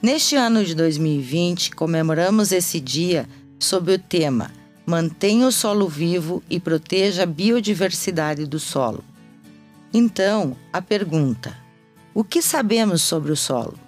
Neste 0.00 0.36
ano 0.36 0.64
de 0.64 0.74
2020, 0.74 1.72
comemoramos 1.72 2.52
esse 2.52 2.78
dia 2.78 3.28
sob 3.58 3.92
o 3.92 3.98
tema 3.98 4.50
Mantenha 4.86 5.46
o 5.46 5.52
solo 5.52 5.88
vivo 5.88 6.42
e 6.48 6.60
proteja 6.60 7.22
a 7.22 7.26
biodiversidade 7.26 8.44
do 8.44 8.60
solo. 8.60 9.02
Então, 9.94 10.54
a 10.70 10.82
pergunta: 10.82 11.56
o 12.12 12.22
que 12.22 12.42
sabemos 12.42 13.00
sobre 13.00 13.32
o 13.32 13.36
solo? 13.36 13.78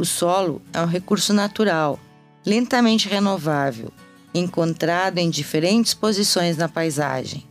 O 0.00 0.04
solo 0.06 0.62
é 0.72 0.80
um 0.80 0.86
recurso 0.86 1.34
natural, 1.34 2.00
lentamente 2.46 3.06
renovável, 3.06 3.92
encontrado 4.32 5.18
em 5.18 5.28
diferentes 5.28 5.92
posições 5.92 6.56
na 6.56 6.70
paisagem. 6.70 7.46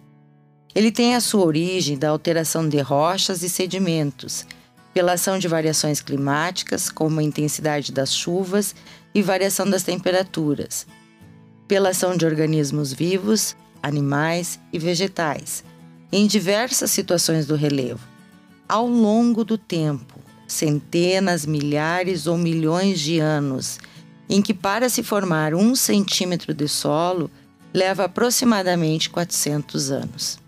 Ele 0.74 0.92
tem 0.92 1.14
a 1.14 1.22
sua 1.22 1.46
origem 1.46 1.96
da 1.96 2.10
alteração 2.10 2.68
de 2.68 2.80
rochas 2.80 3.44
e 3.44 3.50
sedimentos, 3.50 4.48
pela 4.92 5.14
ação 5.14 5.38
de 5.38 5.48
variações 5.48 6.02
climáticas, 6.02 6.90
como 6.90 7.20
a 7.20 7.24
intensidade 7.24 7.92
das 7.92 8.12
chuvas 8.12 8.74
e 9.14 9.22
variação 9.22 9.70
das 9.70 9.84
temperaturas, 9.84 10.88
pela 11.68 11.90
ação 11.90 12.18
de 12.18 12.26
organismos 12.26 12.92
vivos, 12.92 13.56
animais 13.84 14.60
e 14.74 14.80
vegetais, 14.80 15.64
em 16.12 16.26
diversas 16.26 16.90
situações 16.90 17.46
do 17.46 17.54
relevo, 17.54 18.08
ao 18.68 18.88
longo 18.88 19.46
do 19.46 19.56
tempo, 19.56 20.19
centenas, 20.52 21.46
milhares 21.46 22.28
ou 22.28 22.38
milhões 22.38 23.00
de 23.00 23.20
anos, 23.20 23.80
em 24.30 24.42
que 24.42 24.54
para 24.54 24.90
se 24.90 25.02
formar 25.02 25.54
um 25.54 25.76
centímetro 25.76 26.54
de 26.54 26.68
solo 26.68 27.30
leva 27.74 28.06
aproximadamente 28.06 29.10
400 29.10 29.92
anos. 29.92 30.40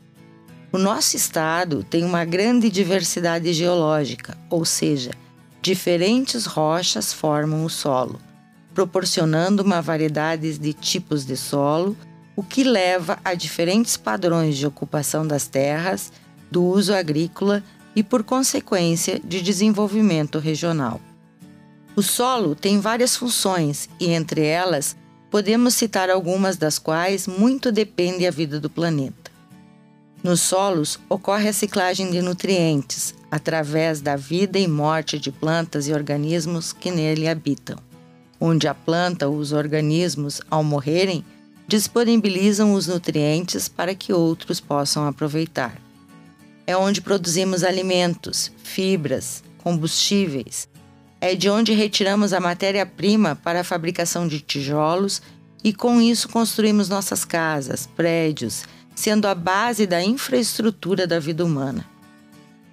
O 0.72 0.78
nosso 0.78 1.16
estado 1.16 1.84
tem 1.84 2.04
uma 2.04 2.24
grande 2.24 2.70
diversidade 2.70 3.52
geológica, 3.54 4.38
ou 4.50 4.64
seja, 4.64 5.12
diferentes 5.62 6.46
rochas 6.46 7.12
formam 7.12 7.66
o 7.66 7.70
solo, 7.70 8.20
proporcionando 8.74 9.64
uma 9.64 9.82
variedade 9.82 10.58
de 10.58 10.74
tipos 10.74 11.26
de 11.26 11.36
solo, 11.36 11.96
o 12.36 12.42
que 12.42 12.64
leva 12.64 13.20
a 13.24 13.34
diferentes 13.34 13.98
padrões 13.98 14.58
de 14.58 14.66
ocupação 14.66 15.28
das 15.28 15.46
terras, 15.46 16.12
do 16.50 16.64
uso 16.64 16.94
agrícola 16.94 17.64
e, 17.96 18.04
por 18.04 18.24
consequência, 18.24 19.20
de 19.20 19.42
desenvolvimento 19.42 20.40
regional. 20.40 21.02
O 21.96 22.02
solo 22.02 22.56
tem 22.56 22.80
várias 22.80 23.16
funções 23.16 23.90
e, 24.00 24.10
entre 24.12 24.46
elas, 24.46 24.96
podemos 25.30 25.74
citar 25.74 26.10
algumas 26.10 26.58
das 26.58 26.80
quais 26.80 27.28
muito 27.28 27.72
depende 27.72 28.26
a 28.26 28.32
vida 28.32 28.60
do 28.60 28.70
planeta. 28.70 29.32
Nos 30.24 30.40
solos 30.42 31.00
ocorre 31.10 31.50
a 31.50 31.54
ciclagem 31.54 32.12
de 32.12 32.22
nutrientes 32.22 33.14
através 33.30 34.02
da 34.02 34.16
vida 34.16 34.60
e 34.60 34.68
morte 34.68 35.18
de 35.18 35.32
plantas 35.32 35.88
e 35.88 35.94
organismos 35.94 36.72
que 36.72 36.92
nele 36.92 37.28
habitam. 37.28 37.78
Onde 38.40 38.68
a 38.68 38.74
planta 38.74 39.28
ou 39.28 39.38
os 39.38 39.52
organismos, 39.52 40.42
ao 40.50 40.64
morrerem, 40.64 41.26
disponibilizam 41.68 42.74
os 42.74 42.88
nutrientes 42.88 43.68
para 43.68 43.96
que 43.96 44.14
outros 44.14 44.60
possam 44.60 45.08
aproveitar 45.08 45.80
é 46.72 46.78
onde 46.78 47.02
produzimos 47.02 47.64
alimentos, 47.64 48.52
fibras, 48.64 49.44
combustíveis. 49.58 50.70
É 51.20 51.36
de 51.36 51.50
onde 51.50 51.74
retiramos 51.74 52.34
a 52.34 52.40
matéria-prima 52.40 53.36
para 53.36 53.60
a 53.60 53.64
fabricação 53.64 54.28
de 54.28 54.40
tijolos 54.40 55.22
e 55.64 55.74
com 55.74 56.02
isso 56.02 56.30
construímos 56.30 56.90
nossas 56.90 57.26
casas, 57.26 57.88
prédios, 57.96 58.64
sendo 58.96 59.28
a 59.28 59.36
base 59.36 59.86
da 59.86 60.02
infraestrutura 60.02 61.06
da 61.06 61.20
vida 61.20 61.46
humana. 61.46 61.86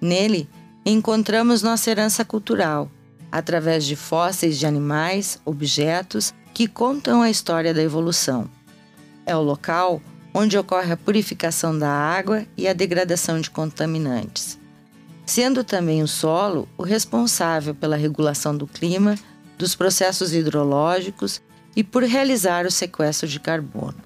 Nele, 0.01 0.49
encontramos 0.85 1.61
nossa 1.61 1.91
herança 1.91 2.23
cultural, 2.23 2.89
através 3.29 3.85
de 3.85 3.95
fósseis 3.95 4.57
de 4.57 4.65
animais, 4.65 5.39
objetos 5.45 6.33
que 6.53 6.67
contam 6.67 7.21
a 7.21 7.29
história 7.29 7.73
da 7.73 7.83
evolução. 7.83 8.49
É 9.25 9.35
o 9.35 9.41
local 9.41 10.01
onde 10.33 10.57
ocorre 10.57 10.91
a 10.91 10.97
purificação 10.97 11.77
da 11.77 11.89
água 11.89 12.45
e 12.55 12.67
a 12.67 12.73
degradação 12.73 13.39
de 13.39 13.49
contaminantes, 13.49 14.59
sendo 15.25 15.63
também 15.63 16.01
o 16.01 16.07
solo 16.07 16.67
o 16.77 16.83
responsável 16.83 17.73
pela 17.73 17.95
regulação 17.95 18.55
do 18.55 18.67
clima, 18.67 19.15
dos 19.57 19.75
processos 19.75 20.33
hidrológicos 20.33 21.41
e 21.75 21.83
por 21.83 22.03
realizar 22.03 22.65
o 22.65 22.71
sequestro 22.71 23.27
de 23.27 23.39
carbono. 23.39 23.97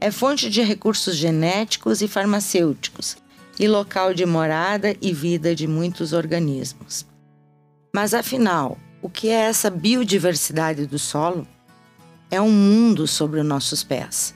É 0.00 0.10
fonte 0.10 0.50
de 0.50 0.62
recursos 0.62 1.14
genéticos 1.16 2.02
e 2.02 2.08
farmacêuticos 2.08 3.16
e 3.58 3.68
local 3.68 4.12
de 4.12 4.26
morada 4.26 4.96
e 5.00 5.12
vida 5.12 5.54
de 5.54 5.68
muitos 5.68 6.12
organismos. 6.12 7.06
Mas 7.94 8.14
afinal, 8.14 8.78
o 9.00 9.08
que 9.08 9.28
é 9.28 9.42
essa 9.42 9.70
biodiversidade 9.70 10.86
do 10.86 10.98
solo? 10.98 11.46
É 12.30 12.40
um 12.40 12.50
mundo 12.50 13.06
sobre 13.06 13.38
os 13.40 13.46
nossos 13.46 13.84
pés. 13.84 14.34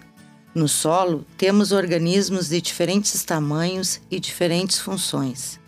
No 0.56 0.68
solo, 0.68 1.26
temos 1.36 1.70
organismos 1.70 2.48
de 2.48 2.62
diferentes 2.62 3.22
tamanhos 3.22 4.00
e 4.10 4.18
diferentes 4.18 4.78
funções. 4.78 5.60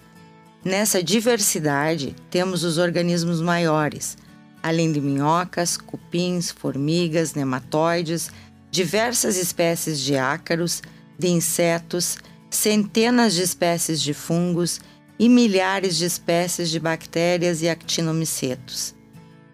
Nessa 0.65 1.03
diversidade, 1.03 2.17
temos 2.31 2.65
os 2.65 2.79
organismos 2.79 3.43
maiores, 3.43 4.17
além 4.63 4.91
de 4.91 4.99
minhocas, 4.99 5.77
cupins, 5.77 6.51
formigas, 6.51 7.35
nematóides, 7.35 8.31
diversas 8.71 9.37
espécies 9.37 10.01
de 10.01 10.17
ácaros, 10.17 10.81
de 11.19 11.29
insetos, 11.29 12.17
centenas 12.49 13.35
de 13.35 13.43
espécies 13.43 14.01
de 14.01 14.15
fungos 14.15 14.81
e 15.19 15.29
milhares 15.29 15.99
de 15.99 16.07
espécies 16.07 16.71
de 16.71 16.81
bactérias 16.81 17.61
e 17.61 17.69
actinomicetos. 17.69 18.95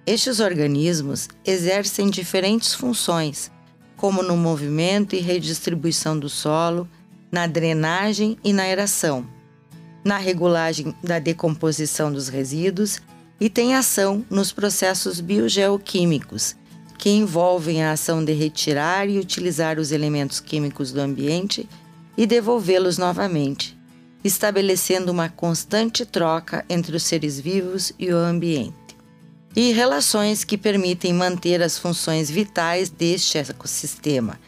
Estes 0.07 0.38
organismos 0.38 1.29
exercem 1.45 2.09
diferentes 2.09 2.73
funções, 2.73 3.50
como 3.97 4.23
no 4.23 4.37
movimento 4.37 5.15
e 5.15 5.21
redistribuição 5.21 6.19
do 6.19 6.29
solo, 6.29 6.89
na 7.31 7.47
drenagem 7.47 8.39
e 8.45 8.53
na 8.53 8.63
aeração, 8.63 9.27
na 10.05 10.19
regulagem 10.19 10.95
da 11.03 11.19
decomposição 11.19 12.13
dos 12.13 12.29
resíduos 12.29 13.01
e 13.41 13.51
tem 13.51 13.75
ação 13.75 14.25
nos 14.31 14.53
processos 14.53 15.21
biogeoquímicos, 15.21 16.57
que 16.97 17.11
envolvem 17.11 17.83
a 17.83 17.93
ação 17.93 18.25
de 18.25 18.33
retirar 18.33 19.09
e 19.09 19.19
utilizar 19.19 19.79
os 19.79 19.93
elementos 19.93 20.41
químicos 20.41 20.93
do 20.93 21.01
ambiente 21.01 21.69
e 22.17 22.27
devolvê-los 22.27 22.97
novamente, 22.97 23.77
estabelecendo 24.23 25.11
uma 25.11 25.29
constante 25.29 26.07
troca 26.07 26.65
entre 26.69 26.97
os 26.97 27.03
seres 27.03 27.41
vivos 27.41 27.93
e 27.99 28.13
o 28.13 28.17
ambiente. 28.17 28.84
E 29.57 29.73
relações 29.73 30.43
que 30.43 30.59
permitem 30.59 31.13
manter 31.13 31.63
as 31.63 31.79
funções 31.79 32.29
vitais 32.29 32.91
deste 32.91 33.39
ecossistema 33.39 34.39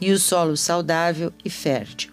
e 0.00 0.10
o 0.10 0.18
solo 0.18 0.56
saudável 0.56 1.32
e 1.44 1.48
fértil. 1.48 2.12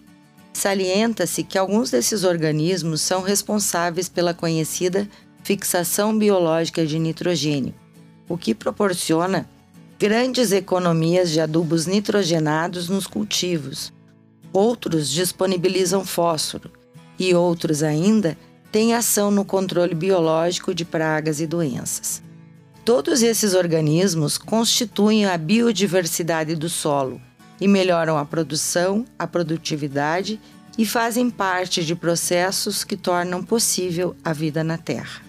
Salienta-se 0.52 1.42
que 1.42 1.58
alguns 1.58 1.90
desses 1.90 2.22
organismos 2.22 3.00
são 3.00 3.22
responsáveis 3.22 4.08
pela 4.08 4.32
conhecida 4.32 5.08
fixação 5.42 6.16
biológica 6.16 6.86
de 6.86 6.98
nitrogênio, 6.98 7.74
o 8.28 8.38
que 8.38 8.54
proporciona 8.54 9.50
grandes 9.98 10.52
economias 10.52 11.30
de 11.30 11.40
adubos 11.40 11.86
nitrogenados 11.86 12.88
nos 12.88 13.06
cultivos. 13.06 13.92
Outros 14.52 15.10
disponibilizam 15.10 16.04
fósforo, 16.04 16.70
e 17.18 17.34
outros 17.34 17.82
ainda 17.82 18.38
têm 18.72 18.94
ação 18.94 19.30
no 19.30 19.44
controle 19.44 19.94
biológico 19.94 20.74
de 20.74 20.84
pragas 20.84 21.40
e 21.40 21.46
doenças. 21.46 22.23
Todos 22.84 23.22
esses 23.22 23.54
organismos 23.54 24.36
constituem 24.36 25.24
a 25.24 25.38
biodiversidade 25.38 26.54
do 26.54 26.68
solo 26.68 27.18
e 27.58 27.66
melhoram 27.66 28.18
a 28.18 28.26
produção, 28.26 29.06
a 29.18 29.26
produtividade 29.26 30.38
e 30.76 30.84
fazem 30.84 31.30
parte 31.30 31.82
de 31.82 31.94
processos 31.94 32.84
que 32.84 32.94
tornam 32.94 33.42
possível 33.42 34.14
a 34.22 34.34
vida 34.34 34.62
na 34.62 34.76
Terra. 34.76 35.22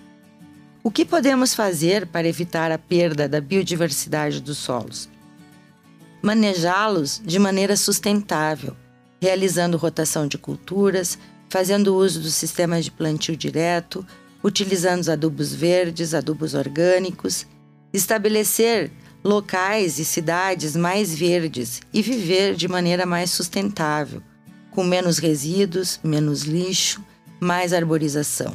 O 0.83 0.91
que 0.91 1.05
podemos 1.05 1.53
fazer 1.53 2.05
para 2.07 2.27
evitar 2.27 2.73
a 2.73 2.77
perda 2.77 3.25
da 3.25 3.39
biodiversidade 3.39 4.41
dos 4.41 4.57
solos? 4.57 5.07
Manejá-los 6.21 7.21
de 7.23 7.39
maneira 7.39 7.77
sustentável, 7.77 8.75
realizando 9.21 9.77
rotação 9.77 10.27
de 10.27 10.37
culturas, 10.37 11.17
fazendo 11.49 11.95
uso 11.95 12.19
dos 12.19 12.33
sistemas 12.33 12.83
de 12.83 12.91
plantio 12.91 13.37
direto, 13.37 14.05
utilizando 14.45 15.01
os 15.01 15.09
adubos 15.09 15.55
verdes, 15.55 16.13
adubos 16.13 16.53
orgânicos, 16.53 17.47
estabelecer 17.91 18.91
locais 19.23 19.97
e 19.97 20.05
cidades 20.05 20.75
mais 20.75 21.15
verdes 21.15 21.81
e 21.91 21.99
viver 21.99 22.53
de 22.53 22.67
maneira 22.67 23.07
mais 23.07 23.31
sustentável, 23.31 24.21
com 24.69 24.83
menos 24.83 25.17
resíduos, 25.17 25.99
menos 26.03 26.43
lixo, 26.43 27.03
mais 27.39 27.73
arborização. 27.73 28.53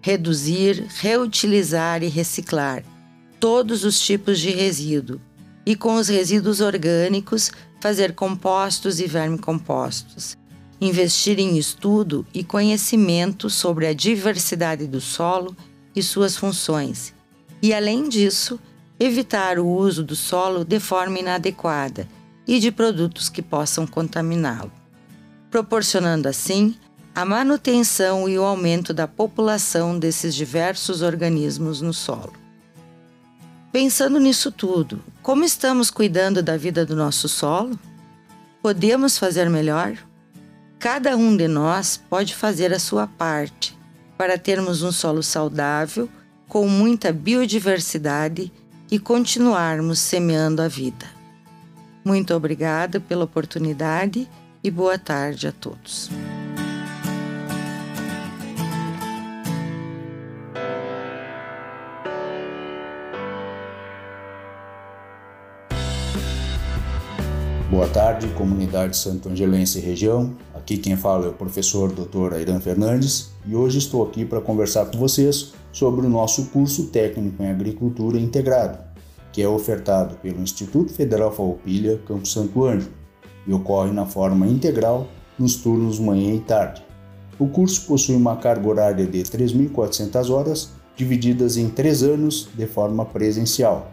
Reduzir, 0.00 0.86
reutilizar 0.96 2.02
e 2.02 2.08
reciclar 2.08 2.82
todos 3.38 3.84
os 3.84 4.00
tipos 4.00 4.38
de 4.38 4.48
resíduo 4.48 5.20
e 5.66 5.76
com 5.76 5.96
os 5.96 6.08
resíduos 6.08 6.62
orgânicos 6.62 7.50
fazer 7.82 8.14
compostos 8.14 8.98
e 8.98 9.06
vermicompostos, 9.06 10.37
investir 10.80 11.38
em 11.38 11.58
estudo 11.58 12.26
e 12.32 12.44
conhecimento 12.44 13.50
sobre 13.50 13.86
a 13.86 13.92
diversidade 13.92 14.86
do 14.86 15.00
solo 15.00 15.56
e 15.94 16.02
suas 16.02 16.36
funções, 16.36 17.14
e, 17.60 17.74
além 17.74 18.08
disso, 18.08 18.60
evitar 19.00 19.58
o 19.58 19.66
uso 19.66 20.02
do 20.02 20.14
solo 20.14 20.64
de 20.64 20.78
forma 20.78 21.18
inadequada 21.18 22.08
e 22.46 22.58
de 22.58 22.70
produtos 22.70 23.28
que 23.28 23.42
possam 23.42 23.86
contaminá-lo, 23.86 24.72
proporcionando 25.50 26.28
assim 26.28 26.74
a 27.14 27.24
manutenção 27.24 28.28
e 28.28 28.38
o 28.38 28.44
aumento 28.44 28.94
da 28.94 29.08
população 29.08 29.98
desses 29.98 30.34
diversos 30.34 31.02
organismos 31.02 31.80
no 31.80 31.92
solo. 31.92 32.32
Pensando 33.72 34.18
nisso 34.18 34.50
tudo, 34.50 35.02
como 35.20 35.44
estamos 35.44 35.90
cuidando 35.90 36.42
da 36.42 36.56
vida 36.56 36.86
do 36.86 36.96
nosso 36.96 37.28
solo? 37.28 37.78
Podemos 38.62 39.18
fazer 39.18 39.50
melhor? 39.50 39.98
Cada 40.78 41.16
um 41.16 41.36
de 41.36 41.48
nós 41.48 41.96
pode 41.96 42.36
fazer 42.36 42.72
a 42.72 42.78
sua 42.78 43.04
parte 43.04 43.76
para 44.16 44.38
termos 44.38 44.80
um 44.80 44.92
solo 44.92 45.24
saudável, 45.24 46.08
com 46.46 46.68
muita 46.68 47.12
biodiversidade 47.12 48.52
e 48.88 48.96
continuarmos 48.96 49.98
semeando 49.98 50.62
a 50.62 50.68
vida. 50.68 51.06
Muito 52.04 52.32
obrigada 52.32 53.00
pela 53.00 53.24
oportunidade 53.24 54.28
e 54.62 54.70
boa 54.70 54.96
tarde 54.96 55.48
a 55.48 55.52
todos. 55.52 56.10
Boa 67.68 67.88
tarde, 67.88 68.28
comunidade 68.28 68.96
Santo 68.96 69.28
Angelense 69.28 69.78
região. 69.78 70.36
Aqui 70.68 70.76
quem 70.76 70.98
fala 70.98 71.24
é 71.24 71.28
o 71.30 71.32
professor 71.32 71.90
Dr. 71.90 72.34
Airan 72.34 72.60
Fernandes 72.60 73.30
e 73.46 73.56
hoje 73.56 73.78
estou 73.78 74.06
aqui 74.06 74.26
para 74.26 74.38
conversar 74.38 74.84
com 74.84 74.98
vocês 74.98 75.54
sobre 75.72 76.04
o 76.04 76.10
nosso 76.10 76.44
curso 76.48 76.88
técnico 76.88 77.42
em 77.42 77.48
agricultura 77.48 78.20
integrado, 78.20 78.78
que 79.32 79.40
é 79.40 79.48
ofertado 79.48 80.16
pelo 80.16 80.42
Instituto 80.42 80.92
Federal 80.92 81.32
Farroupilha, 81.32 81.98
Campo 82.06 82.28
Santo 82.28 82.66
Anjo, 82.66 82.90
e 83.46 83.52
ocorre 83.54 83.92
na 83.92 84.04
forma 84.04 84.46
integral 84.46 85.08
nos 85.38 85.56
turnos 85.56 85.98
manhã 85.98 86.34
e 86.34 86.40
tarde. 86.40 86.84
O 87.38 87.48
curso 87.48 87.86
possui 87.86 88.16
uma 88.16 88.36
carga 88.36 88.68
horária 88.68 89.06
de 89.06 89.22
3.400 89.22 90.28
horas, 90.28 90.72
divididas 90.94 91.56
em 91.56 91.70
três 91.70 92.02
anos 92.02 92.46
de 92.54 92.66
forma 92.66 93.06
presencial. 93.06 93.90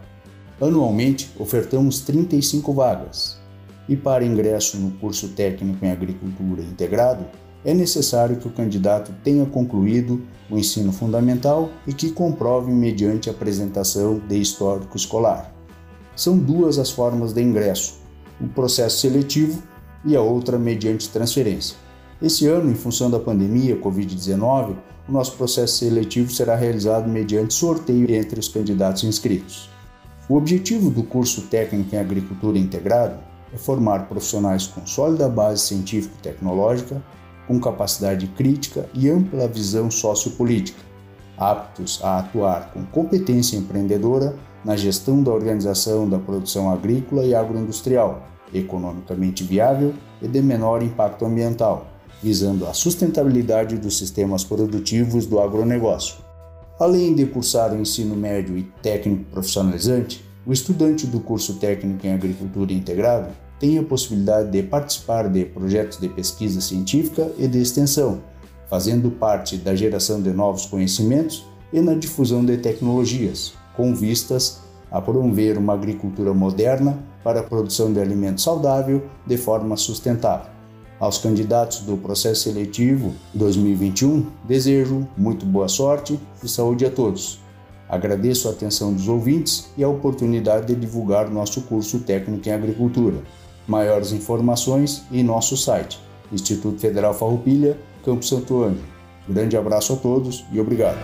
Anualmente, 0.60 1.30
ofertamos 1.38 2.00
35 2.00 2.70
vagas, 2.74 3.38
e 3.88 3.96
para 3.96 4.24
ingresso 4.24 4.76
no 4.78 4.90
curso 4.92 5.28
técnico 5.28 5.84
em 5.84 5.90
agricultura 5.90 6.62
integrado, 6.62 7.24
é 7.64 7.74
necessário 7.74 8.36
que 8.36 8.46
o 8.46 8.52
candidato 8.52 9.12
tenha 9.24 9.44
concluído 9.44 10.22
o 10.48 10.56
ensino 10.56 10.92
fundamental 10.92 11.70
e 11.86 11.92
que 11.92 12.10
comprove 12.10 12.70
mediante 12.70 13.28
apresentação 13.28 14.20
de 14.20 14.40
histórico 14.40 14.96
escolar. 14.96 15.52
São 16.14 16.38
duas 16.38 16.78
as 16.78 16.90
formas 16.90 17.32
de 17.32 17.42
ingresso: 17.42 17.98
o 18.40 18.46
processo 18.46 18.98
seletivo 19.00 19.62
e 20.04 20.14
a 20.14 20.20
outra 20.20 20.58
mediante 20.58 21.08
transferência. 21.08 21.76
Esse 22.22 22.46
ano, 22.46 22.70
em 22.70 22.74
função 22.74 23.10
da 23.10 23.18
pandemia 23.18 23.76
Covid-19, 23.76 24.76
o 25.08 25.12
nosso 25.12 25.32
processo 25.36 25.78
seletivo 25.78 26.32
será 26.32 26.56
realizado 26.56 27.08
mediante 27.08 27.52
sorteio 27.52 28.10
entre 28.10 28.40
os 28.40 28.48
candidatos 28.48 29.04
inscritos. 29.04 29.68
O 30.28 30.36
objetivo 30.36 30.90
do 30.90 31.02
curso 31.02 31.42
técnico 31.42 31.94
em 31.94 31.98
agricultura 31.98 32.58
integrado 32.58 33.18
é 33.52 33.56
formar 33.56 34.06
profissionais 34.06 34.66
com 34.66 34.86
sólida 34.86 35.28
base 35.28 35.62
científica 35.62 36.14
e 36.18 36.22
tecnológica, 36.22 37.02
com 37.46 37.60
capacidade 37.60 38.26
crítica 38.28 38.88
e 38.92 39.08
ampla 39.08 39.46
visão 39.46 39.90
sociopolítica, 39.90 40.80
aptos 41.38 42.00
a 42.02 42.18
atuar 42.18 42.72
com 42.72 42.84
competência 42.86 43.56
empreendedora 43.56 44.36
na 44.64 44.76
gestão 44.76 45.22
da 45.22 45.30
organização 45.30 46.08
da 46.08 46.18
produção 46.18 46.70
agrícola 46.70 47.24
e 47.24 47.34
agroindustrial, 47.34 48.26
economicamente 48.52 49.44
viável 49.44 49.94
e 50.20 50.26
de 50.26 50.42
menor 50.42 50.82
impacto 50.82 51.24
ambiental, 51.24 51.86
visando 52.22 52.66
a 52.66 52.72
sustentabilidade 52.72 53.76
dos 53.76 53.96
sistemas 53.98 54.42
produtivos 54.42 55.26
do 55.26 55.38
agronegócio. 55.38 56.16
Além 56.80 57.14
de 57.14 57.26
cursar 57.26 57.72
o 57.72 57.80
ensino 57.80 58.16
médio 58.16 58.58
e 58.58 58.64
técnico 58.82 59.24
profissionalizante, 59.30 60.24
o 60.46 60.52
estudante 60.52 61.06
do 61.06 61.18
curso 61.18 61.54
técnico 61.54 62.06
em 62.06 62.12
agricultura 62.12 62.72
integrado 62.72 63.30
tem 63.58 63.78
a 63.78 63.82
possibilidade 63.82 64.50
de 64.50 64.62
participar 64.62 65.28
de 65.28 65.44
projetos 65.44 65.98
de 65.98 66.08
pesquisa 66.08 66.60
científica 66.60 67.32
e 67.36 67.48
de 67.48 67.58
extensão, 67.58 68.20
fazendo 68.68 69.10
parte 69.10 69.56
da 69.56 69.74
geração 69.74 70.22
de 70.22 70.30
novos 70.30 70.66
conhecimentos 70.66 71.44
e 71.72 71.80
na 71.80 71.94
difusão 71.94 72.44
de 72.44 72.56
tecnologias, 72.58 73.54
com 73.76 73.92
vistas 73.92 74.60
a 74.90 75.00
promover 75.00 75.58
uma 75.58 75.74
agricultura 75.74 76.32
moderna 76.32 76.96
para 77.24 77.40
a 77.40 77.42
produção 77.42 77.92
de 77.92 78.00
alimento 78.00 78.40
saudável 78.40 79.04
de 79.26 79.36
forma 79.36 79.76
sustentável. 79.76 80.50
Aos 81.00 81.18
candidatos 81.18 81.80
do 81.80 81.96
processo 81.96 82.44
seletivo 82.44 83.12
2021, 83.34 84.26
desejo 84.44 85.06
muito 85.16 85.44
boa 85.44 85.68
sorte 85.68 86.18
e 86.42 86.48
saúde 86.48 86.86
a 86.86 86.90
todos. 86.90 87.45
Agradeço 87.88 88.48
a 88.48 88.50
atenção 88.50 88.92
dos 88.92 89.08
ouvintes 89.08 89.70
e 89.76 89.84
a 89.84 89.88
oportunidade 89.88 90.66
de 90.66 90.74
divulgar 90.74 91.30
nosso 91.30 91.62
curso 91.62 92.00
técnico 92.00 92.48
em 92.48 92.52
agricultura. 92.52 93.18
Maiores 93.66 94.12
informações 94.12 95.04
em 95.12 95.22
nosso 95.22 95.56
site, 95.56 96.00
Instituto 96.32 96.80
Federal 96.80 97.14
Farroupilha, 97.14 97.78
Campo 98.04 98.24
Santo 98.24 98.62
Ângelo. 98.62 98.84
Grande 99.28 99.56
abraço 99.56 99.92
a 99.92 99.96
todos 99.96 100.44
e 100.52 100.60
obrigado. 100.60 100.98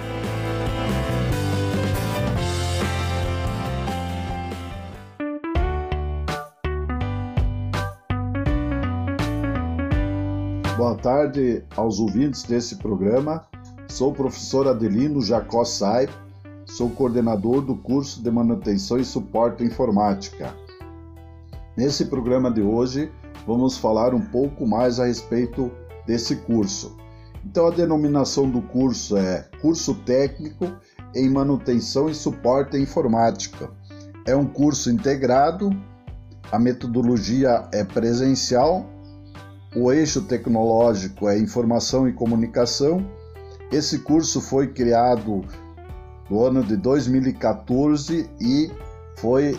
Boa 10.76 10.96
tarde 10.96 11.62
aos 11.76 12.00
ouvintes 12.00 12.42
desse 12.42 12.76
programa. 12.76 13.44
Sou 13.88 14.10
o 14.10 14.14
professor 14.14 14.66
Adelino 14.66 15.22
Jacó 15.22 15.64
Sai, 15.64 16.08
sou 16.72 16.88
coordenador 16.88 17.60
do 17.60 17.76
curso 17.76 18.22
de 18.22 18.30
manutenção 18.30 18.98
e 18.98 19.04
suporte 19.04 19.62
informática. 19.62 20.54
Nesse 21.76 22.06
programa 22.06 22.50
de 22.50 22.62
hoje, 22.62 23.12
vamos 23.46 23.76
falar 23.76 24.14
um 24.14 24.22
pouco 24.22 24.66
mais 24.66 24.98
a 24.98 25.04
respeito 25.04 25.70
desse 26.06 26.36
curso. 26.36 26.96
Então, 27.44 27.66
a 27.66 27.70
denominação 27.70 28.48
do 28.48 28.62
curso 28.62 29.18
é 29.18 29.46
Curso 29.60 29.94
Técnico 30.06 30.72
em 31.14 31.28
Manutenção 31.28 32.08
e 32.08 32.14
Suporte 32.14 32.78
Informática. 32.78 33.70
É 34.24 34.34
um 34.34 34.46
curso 34.46 34.90
integrado, 34.90 35.70
a 36.50 36.58
metodologia 36.58 37.68
é 37.70 37.84
presencial, 37.84 38.86
o 39.76 39.92
eixo 39.92 40.22
tecnológico 40.22 41.28
é 41.28 41.38
Informação 41.38 42.08
e 42.08 42.14
Comunicação. 42.14 43.06
Esse 43.70 43.98
curso 43.98 44.40
foi 44.40 44.68
criado 44.68 45.44
no 46.32 46.46
ano 46.46 46.64
de 46.64 46.78
2014 46.78 48.26
e 48.40 48.70
foi 49.18 49.54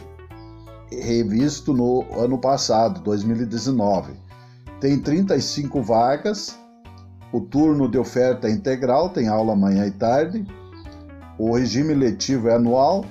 revisto 0.92 1.72
no 1.72 2.04
ano 2.20 2.40
passado, 2.40 3.00
2019. 3.02 4.14
Tem 4.82 4.98
35 4.98 5.84
vagas, 5.84 6.58
o 7.32 7.42
turno 7.42 7.88
de 7.88 8.00
oferta 8.00 8.48
é 8.48 8.52
integral, 8.52 9.10
tem 9.10 9.28
aula 9.28 9.56
manhã 9.56 9.86
e 9.86 9.92
tarde, 9.92 10.48
o 11.38 11.56
regime 11.56 11.94
letivo 11.94 12.50
é 12.50 12.56
anual, 12.56 13.06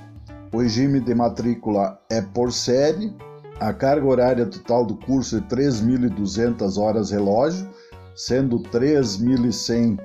o 0.52 0.58
regime 0.58 0.98
de 0.98 1.14
matrícula 1.14 2.00
é 2.10 2.20
por 2.20 2.52
série, 2.52 3.14
a 3.60 3.72
carga 3.72 4.04
horária 4.04 4.46
total 4.46 4.84
do 4.84 4.96
curso 4.96 5.36
é 5.36 5.40
3.200 5.40 6.76
horas 6.78 7.12
relógio, 7.12 7.68
sendo 8.16 8.58
3.100 8.58 10.00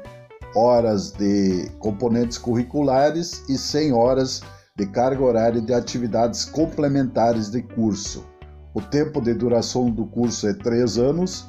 horas 0.55 1.11
de 1.11 1.69
componentes 1.79 2.37
curriculares 2.37 3.43
e 3.49 3.57
100 3.57 3.93
horas 3.93 4.41
de 4.75 4.85
carga 4.85 5.23
horária 5.23 5.61
de 5.61 5.73
atividades 5.73 6.45
complementares 6.45 7.49
de 7.49 7.61
curso. 7.61 8.25
O 8.73 8.81
tempo 8.81 9.19
de 9.19 9.33
duração 9.33 9.89
do 9.89 10.05
curso 10.05 10.47
é 10.47 10.53
três 10.53 10.97
anos 10.97 11.47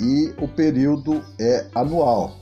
e 0.00 0.34
o 0.42 0.48
período 0.48 1.22
é 1.38 1.66
anual. 1.74 2.32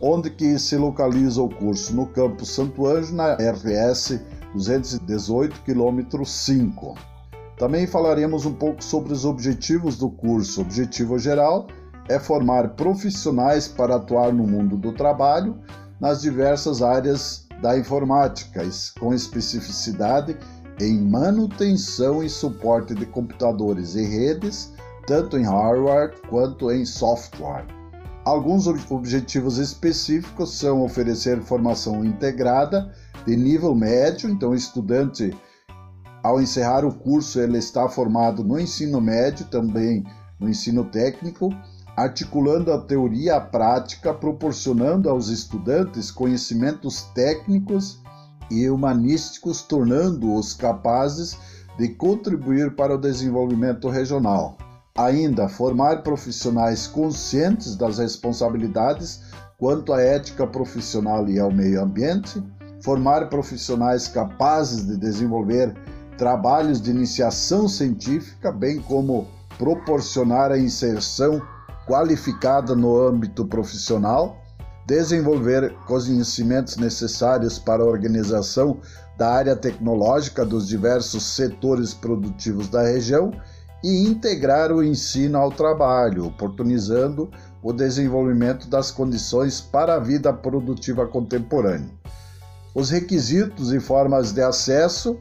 Onde 0.00 0.28
que 0.28 0.58
se 0.58 0.76
localiza 0.76 1.40
o 1.40 1.48
curso? 1.48 1.94
No 1.94 2.06
campus 2.06 2.50
Santo 2.50 2.86
Anjo, 2.86 3.14
na 3.14 3.34
RS 3.34 4.20
218, 4.52 5.62
km 5.62 6.24
5. 6.24 6.94
Também 7.56 7.86
falaremos 7.86 8.44
um 8.44 8.52
pouco 8.52 8.84
sobre 8.84 9.12
os 9.12 9.24
objetivos 9.24 9.96
do 9.96 10.10
curso. 10.10 10.60
Objetivo 10.60 11.18
geral 11.18 11.68
é 12.08 12.18
formar 12.18 12.70
profissionais 12.70 13.66
para 13.66 13.96
atuar 13.96 14.32
no 14.32 14.46
mundo 14.46 14.76
do 14.76 14.92
trabalho 14.92 15.58
nas 16.00 16.22
diversas 16.22 16.82
áreas 16.82 17.46
da 17.60 17.78
informática, 17.78 18.62
com 19.00 19.14
especificidade 19.14 20.36
em 20.80 21.00
manutenção 21.00 22.22
e 22.22 22.28
suporte 22.28 22.94
de 22.94 23.06
computadores 23.06 23.94
e 23.94 24.04
redes, 24.04 24.72
tanto 25.06 25.38
em 25.38 25.44
hardware 25.44 26.14
quanto 26.28 26.70
em 26.70 26.84
software. 26.84 27.66
Alguns 28.24 28.66
objetivos 28.66 29.58
específicos 29.58 30.58
são 30.58 30.82
oferecer 30.82 31.40
formação 31.40 32.04
integrada 32.04 32.92
de 33.24 33.36
nível 33.36 33.74
médio, 33.74 34.28
então 34.28 34.50
o 34.50 34.54
estudante 34.54 35.32
ao 36.22 36.40
encerrar 36.40 36.84
o 36.84 36.92
curso 36.92 37.38
ele 37.38 37.56
está 37.56 37.88
formado 37.88 38.42
no 38.42 38.58
ensino 38.58 39.00
médio, 39.00 39.46
também 39.46 40.04
no 40.40 40.48
ensino 40.48 40.84
técnico, 40.84 41.50
articulando 41.96 42.72
a 42.72 42.78
teoria 42.78 43.36
à 43.36 43.40
prática, 43.40 44.12
proporcionando 44.12 45.08
aos 45.08 45.28
estudantes 45.28 46.10
conhecimentos 46.10 47.02
técnicos 47.14 48.00
e 48.50 48.68
humanísticos, 48.68 49.62
tornando-os 49.62 50.52
capazes 50.52 51.38
de 51.78 51.88
contribuir 51.88 52.76
para 52.76 52.94
o 52.94 53.00
desenvolvimento 53.00 53.88
regional. 53.88 54.58
Ainda, 54.96 55.48
formar 55.48 56.02
profissionais 56.02 56.86
conscientes 56.86 57.76
das 57.76 57.98
responsabilidades 57.98 59.22
quanto 59.58 59.92
à 59.92 60.00
ética 60.00 60.46
profissional 60.46 61.28
e 61.28 61.38
ao 61.38 61.50
meio 61.50 61.82
ambiente, 61.82 62.42
formar 62.82 63.28
profissionais 63.28 64.06
capazes 64.06 64.86
de 64.86 64.96
desenvolver 64.96 65.74
trabalhos 66.18 66.80
de 66.80 66.90
iniciação 66.90 67.68
científica, 67.68 68.52
bem 68.52 68.80
como 68.80 69.26
proporcionar 69.58 70.52
a 70.52 70.58
inserção 70.58 71.42
qualificada 71.86 72.74
no 72.74 73.00
âmbito 73.00 73.46
profissional, 73.46 74.36
desenvolver 74.86 75.74
conhecimentos 75.86 76.76
necessários 76.76 77.58
para 77.58 77.82
a 77.82 77.86
organização 77.86 78.80
da 79.16 79.32
área 79.32 79.56
tecnológica 79.56 80.44
dos 80.44 80.68
diversos 80.68 81.24
setores 81.34 81.94
produtivos 81.94 82.68
da 82.68 82.82
região 82.82 83.32
e 83.82 84.06
integrar 84.06 84.72
o 84.72 84.82
ensino 84.82 85.38
ao 85.38 85.50
trabalho, 85.50 86.26
oportunizando 86.26 87.30
o 87.62 87.72
desenvolvimento 87.72 88.68
das 88.68 88.90
condições 88.90 89.60
para 89.60 89.94
a 89.94 90.00
vida 90.00 90.32
produtiva 90.32 91.06
contemporânea. 91.06 91.90
Os 92.74 92.90
requisitos 92.90 93.72
e 93.72 93.80
formas 93.80 94.32
de 94.32 94.42
acesso 94.42 95.18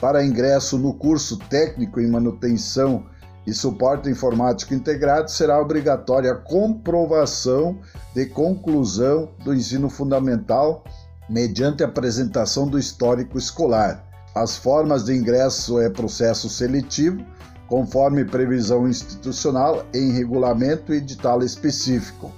para 0.00 0.24
ingresso 0.24 0.78
no 0.78 0.94
curso 0.94 1.36
técnico 1.36 2.00
em 2.00 2.08
manutenção 2.08 3.06
e 3.46 3.52
suporte 3.52 4.08
informático 4.08 4.72
integrado 4.74 5.30
será 5.30 5.60
obrigatória 5.60 6.32
a 6.32 6.36
comprovação 6.36 7.78
de 8.14 8.26
conclusão 8.26 9.30
do 9.44 9.52
ensino 9.54 9.90
fundamental 9.90 10.84
mediante 11.28 11.82
apresentação 11.82 12.68
do 12.68 12.78
histórico 12.78 13.38
escolar. 13.38 14.04
As 14.34 14.56
formas 14.56 15.04
de 15.04 15.14
ingresso 15.14 15.80
é 15.80 15.90
processo 15.90 16.48
seletivo, 16.48 17.24
conforme 17.68 18.24
previsão 18.24 18.88
institucional 18.88 19.84
em 19.94 20.12
regulamento 20.12 20.92
e 20.92 20.98
edital 20.98 21.42
específico. 21.42 22.30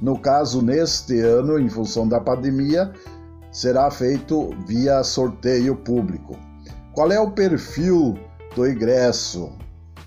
No 0.00 0.18
caso, 0.18 0.62
neste 0.62 1.20
ano, 1.20 1.58
em 1.58 1.68
função 1.68 2.06
da 2.06 2.20
pandemia, 2.20 2.92
será 3.50 3.90
feito 3.90 4.50
via 4.66 5.02
sorteio 5.02 5.74
público. 5.74 6.36
Qual 6.94 7.10
é 7.10 7.18
o 7.18 7.30
perfil 7.30 8.18
do 8.54 8.66
ingresso? 8.68 9.52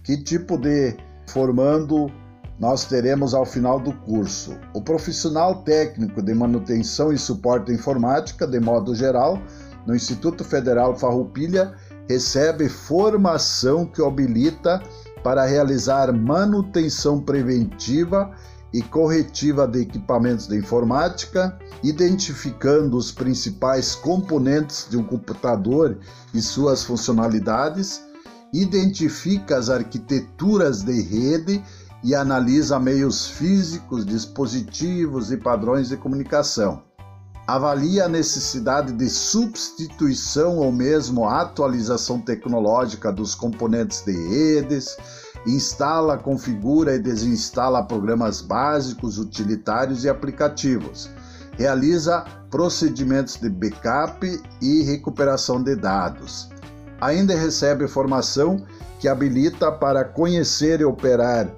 Que 0.09 0.17
tipo 0.17 0.57
de 0.57 0.97
formando 1.27 2.11
nós 2.59 2.85
teremos 2.85 3.35
ao 3.35 3.45
final 3.45 3.79
do 3.79 3.93
curso? 3.93 4.57
O 4.73 4.81
profissional 4.81 5.61
técnico 5.61 6.19
de 6.19 6.33
manutenção 6.33 7.13
e 7.13 7.17
suporte 7.19 7.71
informática, 7.71 8.47
de 8.47 8.59
modo 8.59 8.95
geral, 8.95 9.39
no 9.85 9.95
Instituto 9.95 10.43
Federal 10.43 10.97
Farroupilha, 10.97 11.75
recebe 12.09 12.67
formação 12.67 13.85
que 13.85 14.03
habilita 14.03 14.81
para 15.23 15.45
realizar 15.45 16.11
manutenção 16.11 17.21
preventiva 17.21 18.31
e 18.73 18.81
corretiva 18.81 19.67
de 19.67 19.81
equipamentos 19.81 20.47
de 20.47 20.57
informática, 20.57 21.55
identificando 21.83 22.97
os 22.97 23.11
principais 23.11 23.93
componentes 23.93 24.87
de 24.89 24.97
um 24.97 25.03
computador 25.03 25.99
e 26.33 26.41
suas 26.41 26.83
funcionalidades, 26.83 28.08
identifica 28.53 29.57
as 29.57 29.69
arquiteturas 29.69 30.81
de 30.81 31.01
rede 31.01 31.63
e 32.03 32.15
analisa 32.15 32.79
meios 32.79 33.27
físicos, 33.27 34.05
dispositivos 34.05 35.31
e 35.31 35.37
padrões 35.37 35.89
de 35.89 35.97
comunicação. 35.97 36.83
Avalia 37.45 38.05
a 38.05 38.09
necessidade 38.09 38.93
de 38.93 39.09
substituição 39.09 40.57
ou 40.57 40.71
mesmo 40.71 41.27
atualização 41.27 42.21
tecnológica 42.21 43.11
dos 43.11 43.33
componentes 43.33 44.03
de 44.05 44.11
redes, 44.11 44.95
instala, 45.47 46.17
configura 46.17 46.95
e 46.95 46.99
desinstala 46.99 47.83
programas 47.83 48.39
básicos, 48.39 49.17
utilitários 49.17 50.03
e 50.03 50.09
aplicativos. 50.09 51.09
Realiza 51.57 52.23
procedimentos 52.51 53.35
de 53.35 53.49
backup 53.49 54.41
e 54.61 54.83
recuperação 54.83 55.61
de 55.61 55.75
dados. 55.75 56.49
Ainda 57.01 57.35
recebe 57.35 57.87
formação 57.87 58.65
que 58.99 59.07
habilita 59.07 59.71
para 59.71 60.03
conhecer 60.03 60.81
e 60.81 60.85
operar 60.85 61.49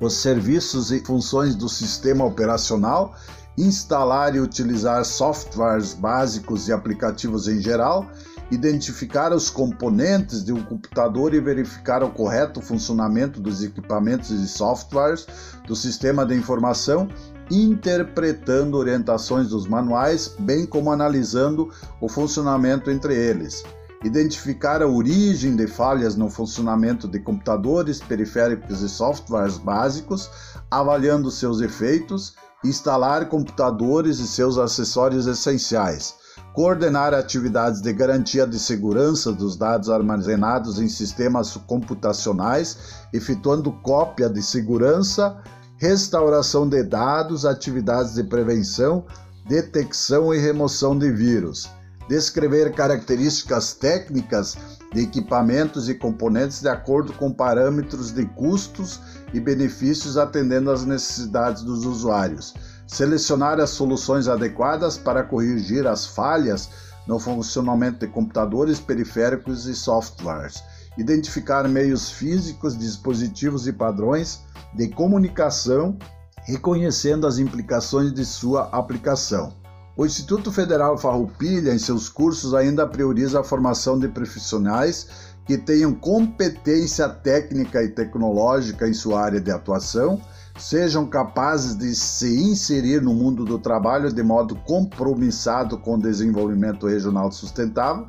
os 0.00 0.14
serviços 0.14 0.90
e 0.92 1.00
funções 1.00 1.54
do 1.54 1.68
sistema 1.68 2.24
operacional, 2.24 3.14
instalar 3.56 4.34
e 4.34 4.40
utilizar 4.40 5.04
softwares 5.04 5.94
básicos 5.94 6.68
e 6.68 6.72
aplicativos 6.72 7.48
em 7.48 7.60
geral, 7.60 8.10
identificar 8.50 9.32
os 9.32 9.48
componentes 9.48 10.44
de 10.44 10.52
um 10.52 10.62
computador 10.62 11.32
e 11.32 11.40
verificar 11.40 12.02
o 12.02 12.10
correto 12.10 12.60
funcionamento 12.60 13.40
dos 13.40 13.62
equipamentos 13.62 14.30
e 14.30 14.46
softwares 14.46 15.26
do 15.66 15.74
sistema 15.74 16.26
de 16.26 16.34
informação, 16.34 17.08
interpretando 17.50 18.76
orientações 18.76 19.48
dos 19.48 19.66
manuais, 19.66 20.34
bem 20.38 20.66
como 20.66 20.92
analisando 20.92 21.70
o 22.00 22.08
funcionamento 22.08 22.90
entre 22.90 23.14
eles 23.14 23.62
identificar 24.04 24.82
a 24.82 24.86
origem 24.86 25.54
de 25.54 25.66
falhas 25.66 26.16
no 26.16 26.28
funcionamento 26.28 27.06
de 27.06 27.20
computadores, 27.20 28.00
periféricos 28.00 28.82
e 28.82 28.88
softwares 28.88 29.58
básicos, 29.58 30.28
avaliando 30.70 31.30
seus 31.30 31.60
efeitos, 31.60 32.34
instalar 32.64 33.28
computadores 33.28 34.18
e 34.18 34.26
seus 34.26 34.58
acessórios 34.58 35.26
essenciais, 35.26 36.14
coordenar 36.52 37.14
atividades 37.14 37.80
de 37.80 37.92
garantia 37.92 38.46
de 38.46 38.58
segurança 38.58 39.32
dos 39.32 39.56
dados 39.56 39.88
armazenados 39.88 40.80
em 40.80 40.88
sistemas 40.88 41.56
computacionais, 41.66 43.04
efetuando 43.12 43.72
cópia 43.82 44.28
de 44.28 44.42
segurança, 44.42 45.36
restauração 45.76 46.68
de 46.68 46.82
dados, 46.82 47.44
atividades 47.44 48.14
de 48.14 48.24
prevenção, 48.24 49.04
detecção 49.48 50.32
e 50.32 50.38
remoção 50.38 50.96
de 50.96 51.10
vírus 51.10 51.68
descrever 52.12 52.74
características 52.74 53.72
técnicas 53.72 54.58
de 54.92 55.00
equipamentos 55.00 55.88
e 55.88 55.94
componentes 55.94 56.60
de 56.60 56.68
acordo 56.68 57.10
com 57.14 57.32
parâmetros 57.32 58.12
de 58.12 58.26
custos 58.26 59.00
e 59.32 59.40
benefícios 59.40 60.18
atendendo 60.18 60.70
às 60.70 60.84
necessidades 60.84 61.62
dos 61.62 61.86
usuários, 61.86 62.52
selecionar 62.86 63.58
as 63.58 63.70
soluções 63.70 64.28
adequadas 64.28 64.98
para 64.98 65.22
corrigir 65.22 65.86
as 65.86 66.04
falhas 66.04 66.68
no 67.06 67.18
funcionamento 67.18 68.00
de 68.00 68.12
computadores, 68.12 68.78
periféricos 68.78 69.64
e 69.64 69.74
softwares, 69.74 70.62
identificar 70.98 71.66
meios 71.66 72.10
físicos, 72.10 72.76
dispositivos 72.76 73.66
e 73.66 73.72
padrões 73.72 74.40
de 74.74 74.86
comunicação, 74.88 75.96
reconhecendo 76.44 77.26
as 77.26 77.38
implicações 77.38 78.12
de 78.12 78.26
sua 78.26 78.64
aplicação 78.64 79.61
o 79.96 80.06
Instituto 80.06 80.50
Federal 80.50 80.96
Farroupilha, 80.96 81.72
em 81.72 81.78
seus 81.78 82.08
cursos, 82.08 82.54
ainda 82.54 82.86
prioriza 82.86 83.40
a 83.40 83.44
formação 83.44 83.98
de 83.98 84.08
profissionais 84.08 85.08
que 85.44 85.58
tenham 85.58 85.92
competência 85.92 87.08
técnica 87.08 87.82
e 87.82 87.88
tecnológica 87.88 88.88
em 88.88 88.94
sua 88.94 89.20
área 89.20 89.40
de 89.40 89.50
atuação, 89.50 90.20
sejam 90.56 91.06
capazes 91.06 91.76
de 91.76 91.94
se 91.94 92.42
inserir 92.42 93.02
no 93.02 93.12
mundo 93.12 93.44
do 93.44 93.58
trabalho 93.58 94.12
de 94.12 94.22
modo 94.22 94.54
compromissado 94.54 95.76
com 95.78 95.96
o 95.96 96.00
desenvolvimento 96.00 96.86
regional 96.86 97.30
sustentável, 97.32 98.06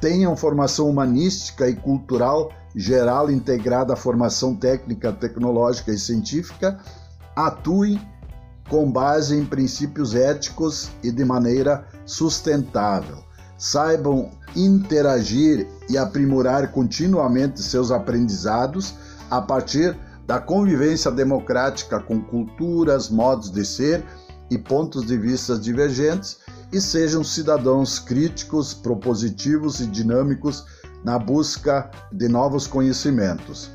tenham 0.00 0.36
formação 0.36 0.88
humanística 0.88 1.68
e 1.68 1.76
cultural 1.76 2.50
geral 2.74 3.30
integrada 3.30 3.92
à 3.92 3.96
formação 3.96 4.54
técnica, 4.54 5.12
tecnológica 5.12 5.92
e 5.92 5.98
científica, 5.98 6.78
atuem 7.36 8.00
com 8.72 8.90
base 8.90 9.36
em 9.36 9.44
princípios 9.44 10.14
éticos 10.14 10.88
e 11.02 11.12
de 11.12 11.26
maneira 11.26 11.86
sustentável. 12.06 13.18
Saibam 13.58 14.30
interagir 14.56 15.68
e 15.90 15.98
aprimorar 15.98 16.72
continuamente 16.72 17.62
seus 17.62 17.90
aprendizados 17.90 18.94
a 19.30 19.42
partir 19.42 19.94
da 20.26 20.40
convivência 20.40 21.10
democrática 21.10 22.00
com 22.00 22.18
culturas, 22.22 23.10
modos 23.10 23.50
de 23.50 23.62
ser 23.62 24.02
e 24.50 24.56
pontos 24.56 25.04
de 25.04 25.18
vista 25.18 25.58
divergentes 25.58 26.38
e 26.72 26.80
sejam 26.80 27.22
cidadãos 27.22 27.98
críticos, 27.98 28.72
propositivos 28.72 29.80
e 29.80 29.86
dinâmicos 29.86 30.64
na 31.04 31.18
busca 31.18 31.90
de 32.10 32.26
novos 32.26 32.66
conhecimentos. 32.66 33.70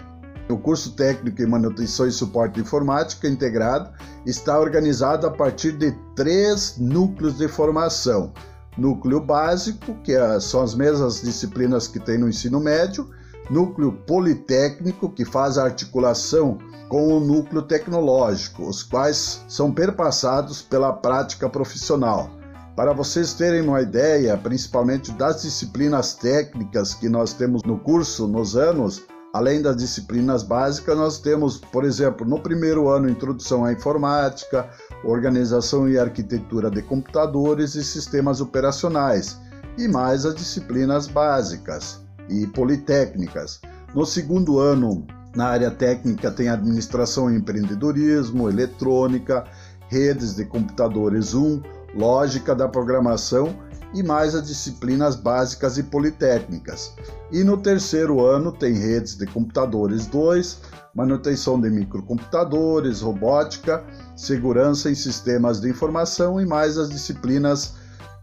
O 0.49 0.57
curso 0.57 0.91
técnico 0.91 1.41
em 1.41 1.45
manutenção 1.45 2.07
e 2.07 2.11
suporte 2.11 2.59
informática 2.59 3.27
integrado 3.27 3.91
está 4.25 4.57
organizado 4.57 5.27
a 5.27 5.31
partir 5.31 5.73
de 5.73 5.91
três 6.15 6.77
núcleos 6.77 7.37
de 7.37 7.49
formação: 7.49 8.31
núcleo 8.77 9.19
básico, 9.19 9.93
que 10.03 10.13
é, 10.13 10.39
são 10.39 10.61
as 10.61 10.73
mesmas 10.73 11.21
disciplinas 11.21 11.87
que 11.87 11.99
tem 11.99 12.17
no 12.17 12.29
ensino 12.29 12.61
médio, 12.61 13.09
núcleo 13.49 13.91
politécnico, 13.91 15.09
que 15.09 15.25
faz 15.25 15.57
a 15.57 15.65
articulação 15.65 16.57
com 16.87 17.17
o 17.17 17.19
núcleo 17.19 17.61
tecnológico, 17.61 18.63
os 18.63 18.83
quais 18.83 19.43
são 19.49 19.73
perpassados 19.73 20.61
pela 20.61 20.93
prática 20.93 21.49
profissional. 21.49 22.29
Para 22.73 22.93
vocês 22.93 23.33
terem 23.33 23.61
uma 23.61 23.81
ideia, 23.81 24.37
principalmente 24.37 25.11
das 25.11 25.41
disciplinas 25.41 26.13
técnicas 26.13 26.93
que 26.93 27.09
nós 27.09 27.33
temos 27.33 27.63
no 27.63 27.77
curso 27.79 28.27
nos 28.27 28.55
anos, 28.55 29.03
Além 29.37 29.61
das 29.61 29.77
disciplinas 29.77 30.41
básicas, 30.41 30.97
nós 30.97 31.19
temos, 31.19 31.59
por 31.59 31.85
exemplo, 31.85 32.27
no 32.27 32.39
primeiro 32.39 32.89
ano, 32.89 33.07
introdução 33.07 33.63
à 33.63 33.71
informática, 33.71 34.67
organização 35.03 35.87
e 35.87 35.95
arquitetura 35.95 36.71
de 36.71 36.81
computadores 36.81 37.75
e 37.75 37.83
sistemas 37.83 38.41
operacionais, 38.41 39.37
e 39.77 39.87
mais 39.87 40.25
as 40.25 40.33
disciplinas 40.33 41.05
básicas 41.05 42.01
e 42.27 42.47
politécnicas. 42.47 43.61
No 43.93 44.07
segundo 44.07 44.57
ano, 44.57 45.05
na 45.35 45.45
área 45.45 45.69
técnica, 45.69 46.31
tem 46.31 46.49
administração 46.49 47.31
e 47.31 47.35
empreendedorismo, 47.35 48.49
eletrônica, 48.49 49.43
redes 49.87 50.35
de 50.35 50.45
computadores 50.45 51.35
1, 51.35 51.61
lógica 51.93 52.55
da 52.55 52.67
programação 52.67 53.55
e 53.93 54.03
mais 54.03 54.35
as 54.35 54.47
disciplinas 54.47 55.15
básicas 55.15 55.77
e 55.77 55.83
politécnicas. 55.83 56.93
E 57.31 57.43
no 57.43 57.57
terceiro 57.57 58.23
ano 58.23 58.51
tem 58.51 58.73
redes 58.73 59.15
de 59.15 59.25
computadores 59.25 60.05
2, 60.07 60.59
manutenção 60.93 61.59
de 61.59 61.69
microcomputadores, 61.69 63.01
robótica, 63.01 63.83
segurança 64.15 64.89
em 64.89 64.95
sistemas 64.95 65.61
de 65.61 65.69
informação 65.69 66.39
e 66.41 66.45
mais 66.45 66.77
as 66.77 66.89
disciplinas 66.89 67.75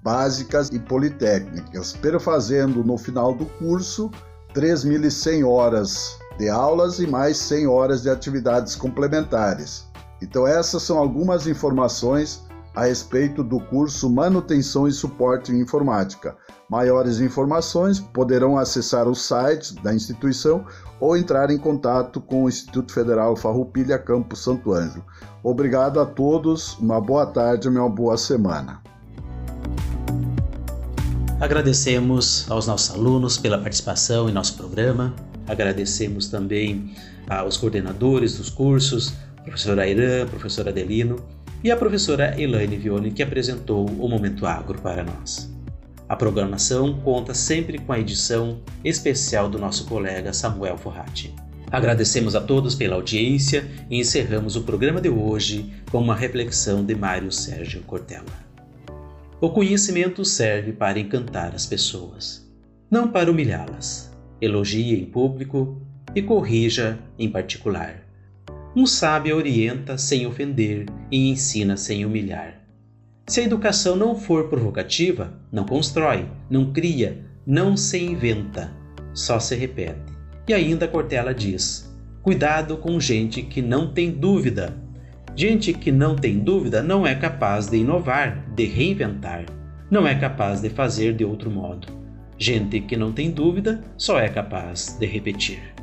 básicas 0.03 0.69
e 0.71 0.79
politécnicas, 0.79 1.93
perfazendo 1.93 2.85
no 2.85 2.99
final 2.99 3.35
do 3.35 3.47
curso 3.47 4.11
3.100 4.55 5.49
horas 5.49 6.19
de 6.39 6.49
aulas 6.49 6.99
e 6.99 7.07
mais 7.07 7.37
100 7.39 7.67
horas 7.67 8.03
de 8.03 8.11
atividades 8.11 8.77
complementares. 8.77 9.87
Então 10.21 10.47
essas 10.47 10.83
são 10.83 10.99
algumas 10.99 11.47
informações 11.47 12.44
a 12.75 12.87
respeito 12.87 13.45
do 13.45 13.61
curso 13.61 14.11
Manutenção 14.11 14.89
e 14.89 14.93
Suporte 14.93 15.53
em 15.53 15.61
Informática. 15.61 16.37
Maiores 16.69 17.21
informações 17.21 18.01
poderão 18.01 18.59
acessar 18.59 19.07
o 19.07 19.15
site 19.15 19.75
da 19.77 19.95
instituição 19.95 20.67
ou 20.99 21.17
entrar 21.17 21.51
em 21.51 21.59
contato 21.59 22.21
com 22.21 22.45
o 22.45 22.49
Instituto 22.49 22.93
Federal 22.93 23.37
Farroupilha 23.37 23.99
Campo 23.99 24.35
Santo 24.35 24.73
Ângelo. 24.73 25.05
Obrigado 25.43 26.01
a 26.01 26.07
todos, 26.07 26.77
uma 26.79 27.01
boa 27.01 27.27
tarde 27.27 27.69
e 27.69 27.71
uma 27.71 27.89
boa 27.89 28.17
semana. 28.17 28.83
Agradecemos 31.39 32.51
aos 32.51 32.67
nossos 32.67 32.95
alunos 32.95 33.37
pela 33.37 33.59
participação 33.59 34.29
em 34.29 34.33
nosso 34.33 34.57
programa. 34.57 35.15
Agradecemos 35.47 36.29
também 36.29 36.97
aos 37.29 37.57
coordenadores 37.57 38.39
dos 38.39 38.49
cursos, 38.49 39.13
professor 39.45 39.79
Airan, 39.79 40.27
professor 40.27 40.67
Adelino 40.67 41.17
e 41.65 41.71
a 41.71 41.77
professora 41.79 42.39
Elaine 42.39 42.77
Vione, 42.77 43.11
que 43.11 43.23
apresentou 43.23 43.89
o 43.89 44.07
Momento 44.07 44.45
Agro 44.45 44.79
para 44.83 45.03
nós. 45.03 45.51
A 46.07 46.15
programação 46.15 47.01
conta 47.01 47.33
sempre 47.33 47.79
com 47.79 47.91
a 47.91 47.99
edição 47.99 48.61
especial 48.85 49.49
do 49.49 49.59
nosso 49.59 49.87
colega 49.87 50.35
Samuel 50.35 50.77
Forratti. 50.77 51.35
Agradecemos 51.73 52.37
a 52.37 52.41
todos 52.43 52.75
pela 52.75 52.97
audiência 52.97 53.67
e 53.89 53.99
encerramos 53.99 54.57
o 54.57 54.63
programa 54.63 55.01
de 55.01 55.09
hoje 55.09 55.73
com 55.91 56.03
uma 56.03 56.15
reflexão 56.15 56.85
de 56.85 56.95
Mário 56.95 57.33
Sérgio 57.33 57.81
Cortella. 57.81 58.45
O 59.41 59.49
conhecimento 59.49 60.23
serve 60.23 60.71
para 60.71 61.01
encantar 61.01 61.55
as 61.55 61.65
pessoas, 61.65 62.47
não 62.91 63.09
para 63.09 63.31
humilhá-las. 63.31 64.13
Elogie 64.39 65.01
em 65.01 65.07
público 65.07 65.81
e 66.15 66.21
corrija 66.21 66.99
em 67.19 67.31
particular. 67.31 68.04
Um 68.77 68.87
sábio 68.87 69.37
orienta 69.37 69.97
sem 69.97 70.27
ofender 70.27 70.87
e 71.09 71.31
ensina 71.31 71.77
sem 71.77 72.05
humilhar. 72.05 72.61
Se 73.25 73.41
a 73.41 73.45
educação 73.45 73.95
não 73.95 74.17
for 74.17 74.49
provocativa, 74.49 75.33
não 75.53 75.65
constrói, 75.65 76.29
não 76.51 76.73
cria, 76.73 77.25
não 77.47 77.77
se 77.77 77.99
inventa, 78.03 78.73
só 79.15 79.39
se 79.39 79.55
repete. 79.55 80.13
E 80.49 80.53
ainda 80.53 80.89
Cortella 80.89 81.33
diz: 81.33 81.89
cuidado 82.21 82.77
com 82.77 82.99
gente 82.99 83.43
que 83.43 83.63
não 83.63 83.93
tem 83.93 84.11
dúvida. 84.11 84.75
Gente 85.37 85.73
que 85.73 85.93
não 85.93 86.17
tem 86.17 86.41
dúvida 86.41 86.83
não 86.83 87.07
é 87.07 87.15
capaz 87.15 87.69
de 87.69 87.77
inovar, 87.77 88.45
de 88.57 88.65
reinventar, 88.65 89.47
não 89.89 90.05
é 90.05 90.17
capaz 90.17 90.61
de 90.61 90.69
fazer 90.69 91.15
de 91.15 91.25
outro 91.25 91.49
modo. 91.49 91.87
Gente 92.37 92.81
que 92.81 92.97
não 92.97 93.13
tem 93.13 93.31
dúvida 93.31 93.81
só 93.97 94.19
é 94.19 94.29
capaz 94.29 94.97
de 94.99 95.07
repetir. 95.07 95.74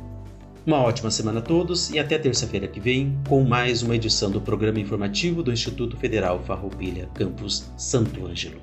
Uma 0.64 0.78
ótima 0.78 1.10
semana 1.10 1.40
a 1.40 1.42
todos 1.42 1.90
e 1.90 1.98
até 1.98 2.16
terça-feira 2.16 2.68
que 2.68 2.78
vem 2.78 3.18
com 3.28 3.42
mais 3.42 3.82
uma 3.82 3.96
edição 3.96 4.30
do 4.30 4.40
programa 4.40 4.78
informativo 4.78 5.42
do 5.42 5.52
Instituto 5.52 5.96
Federal 5.96 6.38
Farroupilha, 6.44 7.08
campus 7.14 7.68
Santo 7.76 8.24
Ângelo. 8.24 8.60